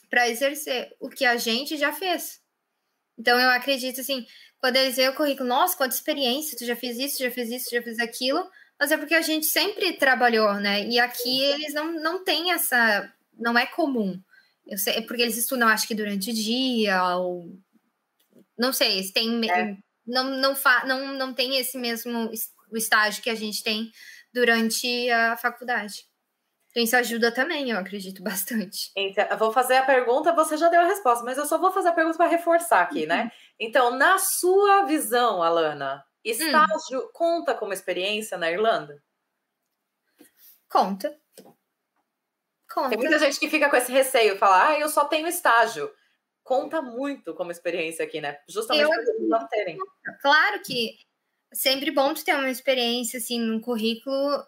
[0.09, 2.39] para exercer o que a gente já fez.
[3.17, 4.25] Então, eu acredito assim,
[4.59, 7.69] quando eles veem o currículo, nossa, quanta experiência, tu já fez isso, já fez isso,
[7.69, 8.49] já fez aquilo,
[8.79, 10.85] mas é porque a gente sempre trabalhou, né?
[10.85, 13.11] E aqui eles não, não têm essa.
[13.37, 14.19] Não é comum.
[14.67, 17.57] Eu sei, é porque eles estudam, acho que durante o dia, ou.
[18.57, 19.49] Não sei, eles têm.
[19.49, 22.31] É não, não, fa, não, não tem esse mesmo
[22.73, 23.91] estágio que a gente tem
[24.33, 26.07] durante a faculdade.
[26.69, 28.91] Então, isso ajuda também, eu acredito bastante.
[28.95, 31.71] Então, eu vou fazer a pergunta, você já deu a resposta, mas eu só vou
[31.71, 33.17] fazer a pergunta para reforçar aqui, né?
[33.17, 33.23] uhum.
[33.25, 33.31] né?
[33.59, 37.09] Então, na sua visão, Alana, estágio hum.
[37.13, 39.03] conta como experiência na Irlanda?
[40.69, 41.17] Conta.
[42.77, 42.89] Conta.
[42.89, 45.89] Tem muita gente que fica com esse receio, falar, ah, eu só tenho estágio
[46.47, 48.37] conta muito como experiência aqui, né?
[48.47, 49.77] Justamente para eles não terem.
[50.21, 50.95] Claro que
[51.53, 54.41] sempre bom tu ter uma experiência assim no currículo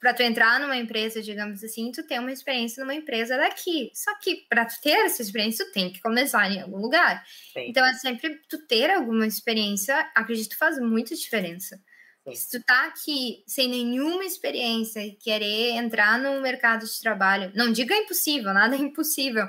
[0.00, 3.90] para tu entrar numa empresa, digamos assim, tu ter uma experiência numa empresa daqui.
[3.94, 7.22] Só que para tu ter essa experiência, tu tem que começar em algum lugar.
[7.52, 7.68] Sim.
[7.68, 11.78] Então é sempre tu ter alguma experiência, acredito faz muita diferença.
[12.24, 12.34] Sim.
[12.34, 17.70] Se tu tá aqui sem nenhuma experiência e querer entrar no mercado de trabalho, não
[17.70, 19.46] diga impossível, nada é impossível,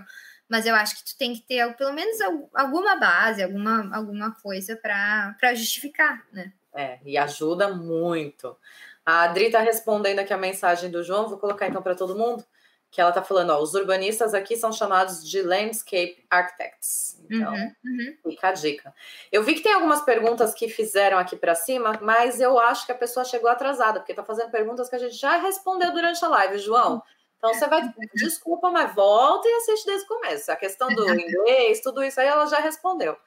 [0.49, 2.17] mas eu acho que tu tem que ter pelo menos
[2.53, 6.51] alguma base, alguma, alguma coisa para justificar, né?
[6.73, 8.57] É, e ajuda muito.
[9.05, 12.43] A Adri está respondendo aqui a mensagem do João, vou colocar então para todo mundo,
[12.91, 17.21] que ela está falando, ó, os urbanistas aqui são chamados de landscape architects.
[17.29, 18.17] Então, uhum, uhum.
[18.31, 18.95] fica a dica.
[19.31, 22.91] Eu vi que tem algumas perguntas que fizeram aqui para cima, mas eu acho que
[22.91, 26.29] a pessoa chegou atrasada, porque está fazendo perguntas que a gente já respondeu durante a
[26.29, 27.03] live, João.
[27.37, 30.51] Então você vai, desculpa, mas volta e assiste desde o começo.
[30.51, 33.17] A questão do inglês, tudo isso aí ela já respondeu.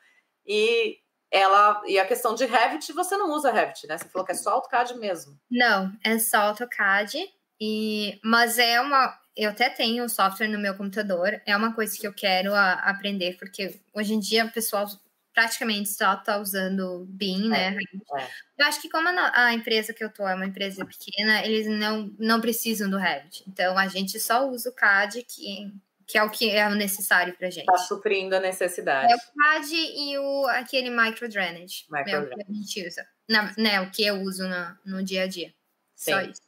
[0.46, 0.98] E
[1.30, 3.98] ela e a questão de Revit, você não usa Revit, né?
[3.98, 5.38] Você falou que é só AutoCAD mesmo.
[5.50, 7.28] Não, é só AutoCAD
[7.60, 12.06] e mas é uma eu até tenho software no meu computador, é uma coisa que
[12.06, 14.86] eu quero a, aprender porque hoje em dia o pessoal
[15.32, 17.76] praticamente só está usando BIM, né?
[17.76, 18.28] É, é.
[18.58, 21.68] Eu acho que como a, a, empresa que eu tô é uma empresa pequena, eles
[21.68, 23.44] não não precisam do Revit.
[23.46, 25.72] Então a gente só usa o CAD que
[26.04, 27.70] que é o que é necessário para gente.
[27.70, 29.12] Está suprindo a necessidade.
[29.12, 31.84] É o CAD e o, aquele micro drainage.
[31.88, 33.06] Micro é o que a gente usa.
[33.28, 35.52] Na, né, o que eu uso no, no dia a dia.
[35.94, 36.12] Sim.
[36.12, 36.47] Só isso.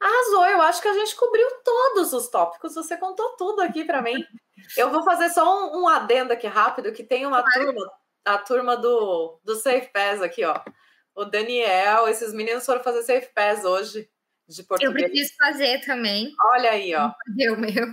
[0.00, 4.00] Arrasou, eu acho que a gente cobriu todos os tópicos, você contou tudo aqui para
[4.00, 4.24] mim.
[4.76, 7.64] Eu vou fazer só um, um, adendo aqui rápido, que tem uma claro.
[7.64, 7.92] turma,
[8.24, 10.60] a turma do, do Safe Pass aqui, ó.
[11.14, 14.08] O Daniel, esses meninos foram fazer Safe Pass hoje,
[14.46, 15.02] de português.
[15.02, 16.32] Eu preciso fazer também.
[16.52, 17.08] Olha aí, ó.
[17.08, 17.86] O meu.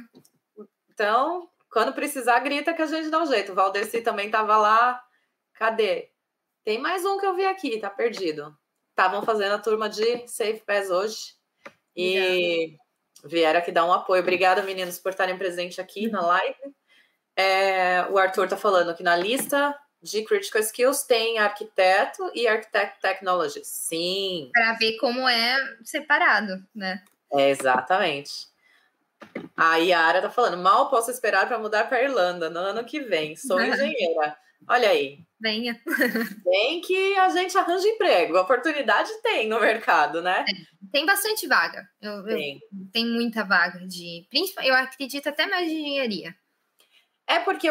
[0.90, 3.52] Então, quando precisar, grita que a gente dá um jeito.
[3.52, 5.04] O Valdeci também estava lá.
[5.54, 6.12] Cadê?
[6.64, 8.58] Tem mais um que eu vi aqui, tá perdido.
[8.92, 11.35] Estavam fazendo a turma de Safe Pass hoje.
[11.96, 12.78] E
[13.24, 14.22] vieram aqui dar um apoio.
[14.22, 16.76] Obrigada, meninos, por estarem presentes aqui na live.
[17.36, 23.02] É, o Arthur tá falando que na lista de Critical Skills tem arquiteto e Architect
[23.02, 23.62] Technology.
[23.64, 24.52] Sim.
[24.54, 27.04] Para ver como é separado, né?
[27.34, 28.48] É, exatamente.
[29.58, 33.36] A Yara tá falando, mal posso esperar para mudar para Irlanda no ano que vem.
[33.36, 34.38] Sou engenheira.
[34.68, 35.25] Olha aí.
[35.40, 35.80] Venha.
[36.44, 38.38] Vem que a gente arranja emprego.
[38.38, 40.46] oportunidade tem no mercado, né?
[40.48, 41.86] É, tem bastante vaga.
[42.02, 42.56] Eu, tem.
[42.56, 44.28] Eu, tem muita vaga de.
[44.64, 46.36] Eu acredito até mais de engenharia.
[47.28, 47.68] É porque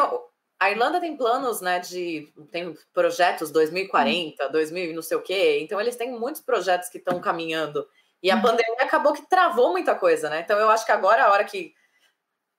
[0.60, 2.32] a Irlanda tem planos, né, de.
[2.50, 4.52] Tem projetos 2040, hum.
[4.52, 5.58] 2000 não sei o quê.
[5.62, 7.88] Então, eles têm muitos projetos que estão caminhando.
[8.24, 8.42] E a uhum.
[8.42, 10.40] pandemia acabou que travou muita coisa, né?
[10.40, 11.74] Então eu acho que agora, a hora que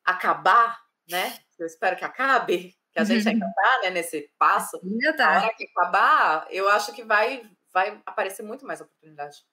[0.04, 0.80] acabar,
[1.10, 1.40] né?
[1.58, 4.80] Eu espero que acabe, que a gente ainda tá né, nesse passo.
[4.82, 5.28] Ainda tá.
[5.28, 7.44] A hora que acabar, eu acho que vai,
[7.74, 9.46] vai aparecer muito mais oportunidade.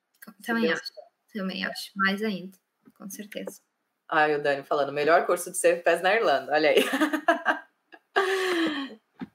[0.46, 0.82] Também acho.
[1.34, 1.90] Também acho.
[1.96, 2.56] Mais ainda,
[2.96, 3.60] com certeza.
[4.08, 6.76] Ai, o Dani falando, melhor curso de CFPS na Irlanda, olha aí.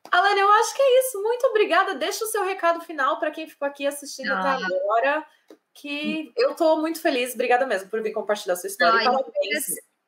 [0.09, 1.21] Alane, eu acho que é isso.
[1.21, 1.93] Muito obrigada.
[1.95, 4.39] Deixa o seu recado final para quem ficou aqui assistindo ah.
[4.39, 5.25] até agora
[5.73, 7.33] que eu estou muito feliz.
[7.33, 9.03] Obrigada mesmo por vir compartilhar sua história.
[9.03, 9.65] Parabéns,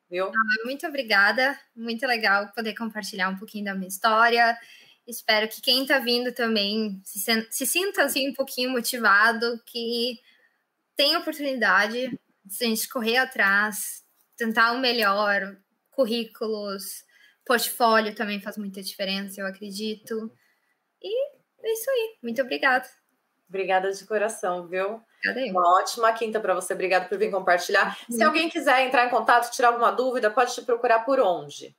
[0.10, 0.32] viu?
[0.32, 1.58] Não, muito obrigada.
[1.76, 4.58] Muito legal poder compartilhar um pouquinho da minha história.
[5.08, 10.20] Espero que quem está vindo também se, se, sinta assim um pouquinho motivado, que
[10.96, 12.10] tenha oportunidade
[12.46, 14.04] de a gente correr atrás,
[14.36, 15.58] tentar o melhor,
[15.92, 17.04] currículos,
[17.46, 20.32] portfólio também faz muita diferença, eu acredito.
[21.02, 21.34] E
[21.64, 22.18] é isso aí.
[22.22, 22.88] Muito obrigada.
[23.48, 25.02] Obrigada de coração, viu?
[25.50, 26.74] Uma ótima quinta para você.
[26.74, 27.98] Obrigada por vir compartilhar.
[28.10, 31.76] Se alguém quiser entrar em contato, tirar alguma dúvida, pode te procurar por onde?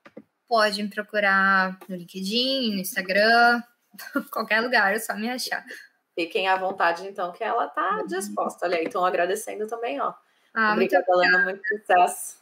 [0.47, 3.63] Pode me procurar no LinkedIn, no Instagram,
[4.31, 5.65] qualquer lugar, é só me achar.
[6.15, 8.07] Fiquem à vontade, então, que ela tá uhum.
[8.07, 8.67] disposta.
[8.67, 10.13] Olha aí, estão agradecendo também, ó.
[10.53, 12.37] Ah, obrigada, muito muito sucesso.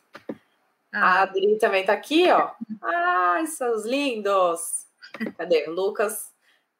[0.93, 1.21] Ah.
[1.21, 2.51] A Adri também tá aqui, ó.
[2.83, 4.87] Ai, seus lindos.
[5.37, 5.67] Cadê?
[5.67, 6.33] Lucas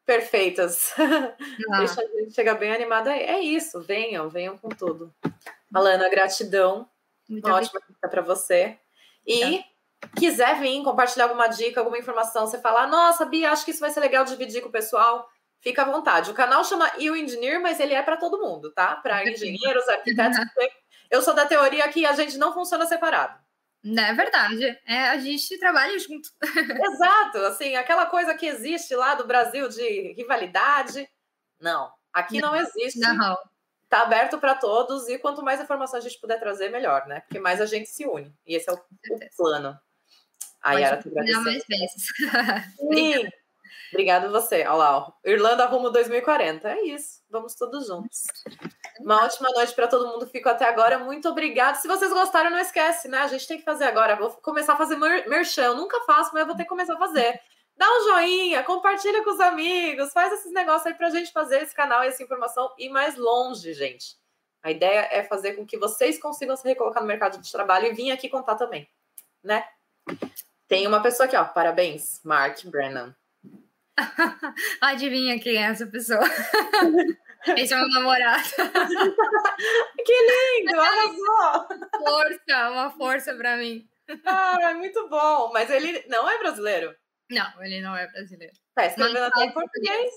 [0.09, 0.94] perfeitas.
[1.70, 1.78] Ah.
[1.78, 3.22] Deixa a gente chegar bem animada aí.
[3.22, 5.14] É isso, venham, venham com tudo.
[5.74, 6.88] Alana, gratidão.
[7.28, 8.78] Muito Uma ótima dica para você.
[9.26, 9.62] E
[10.16, 13.90] quiser vir compartilhar alguma dica, alguma informação, você falar, nossa, Bia, acho que isso vai
[13.90, 15.28] ser legal dividir com o pessoal,
[15.61, 16.30] fica à vontade.
[16.30, 18.96] O canal chama You Engineer, mas ele é para todo mundo, tá?
[18.96, 20.38] Para engenheiros, arquitetos.
[21.11, 23.38] Eu sou da teoria que a gente não funciona separado.
[23.83, 24.64] Não é verdade.
[24.87, 26.29] É, a gente trabalha junto.
[26.93, 27.39] Exato.
[27.39, 31.09] Assim, aquela coisa que existe lá do Brasil de rivalidade.
[31.61, 32.99] Não, aqui não, não existe.
[32.99, 33.37] Não.
[33.89, 37.20] Tá aberto para todos e quanto mais informação a gente puder trazer, melhor, né?
[37.20, 38.35] Porque mais a gente se une.
[38.47, 39.79] E esse é o, o plano.
[40.61, 41.45] A Yara te agradecendo.
[41.45, 42.07] mais vezes.
[42.93, 43.29] Sim.
[43.91, 44.61] Obrigado você.
[44.66, 45.12] Olha lá, ó.
[45.24, 46.68] Irlanda rumo 2040.
[46.68, 47.22] É isso.
[47.31, 48.26] Vamos todos juntos.
[49.01, 50.26] Uma ótima noite para todo mundo.
[50.26, 50.99] Fico até agora.
[50.99, 51.78] Muito obrigada.
[51.78, 53.18] Se vocês gostaram, não esquece, né?
[53.18, 54.16] A gente tem que fazer agora.
[54.16, 55.64] Vou começar a fazer merchan.
[55.64, 57.40] Eu nunca faço, mas eu vou ter que começar a fazer.
[57.78, 61.72] Dá um joinha, compartilha com os amigos, faz esses negócios aí pra gente fazer esse
[61.72, 64.16] canal e essa informação ir mais longe, gente.
[64.61, 67.92] A ideia é fazer com que vocês consigam se recolocar no mercado de trabalho e
[67.92, 68.88] vir aqui contar também,
[69.44, 69.64] né?
[70.66, 71.44] Tem uma pessoa aqui, ó.
[71.44, 73.14] Parabéns, Mark Brennan.
[74.82, 76.20] Adivinha quem é essa pessoa?
[77.57, 78.49] Esse é meu namorado.
[80.05, 80.80] que lindo!
[80.80, 81.68] Arrasou!
[81.99, 83.88] Força, uma força para mim.
[84.24, 85.51] Ah, é muito bom.
[85.53, 86.94] Mas ele não é brasileiro?
[87.30, 88.55] Não, ele não é brasileiro.
[88.74, 90.11] Tá escrevendo até em português.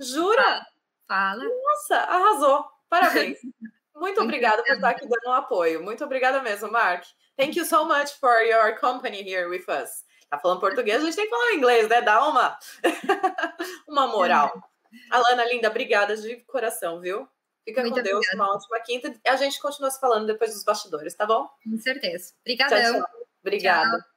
[0.00, 0.66] Jura?
[1.08, 1.44] Fala.
[1.44, 2.64] Nossa, arrasou.
[2.88, 3.38] Parabéns.
[3.94, 5.82] Muito obrigada por estar aqui dando um apoio.
[5.82, 7.04] Muito obrigada mesmo, Mark.
[7.36, 10.04] Thank you so much for your company here with us.
[10.28, 12.00] Tá falando português, a gente tem que falar inglês, né?
[12.00, 12.58] Dá uma,
[13.86, 14.50] uma moral.
[15.10, 17.28] Alana, linda, obrigada de coração, viu?
[17.64, 18.42] Fica Muito com Deus, obrigada.
[18.42, 19.14] uma ótima quinta.
[19.26, 21.48] A gente continua se falando depois dos bastidores, tá bom?
[21.64, 22.32] Com certeza.
[22.40, 22.78] Obrigadão.
[22.78, 23.26] Tchau, tchau.
[23.40, 23.98] Obrigada.
[23.98, 24.11] Tchau.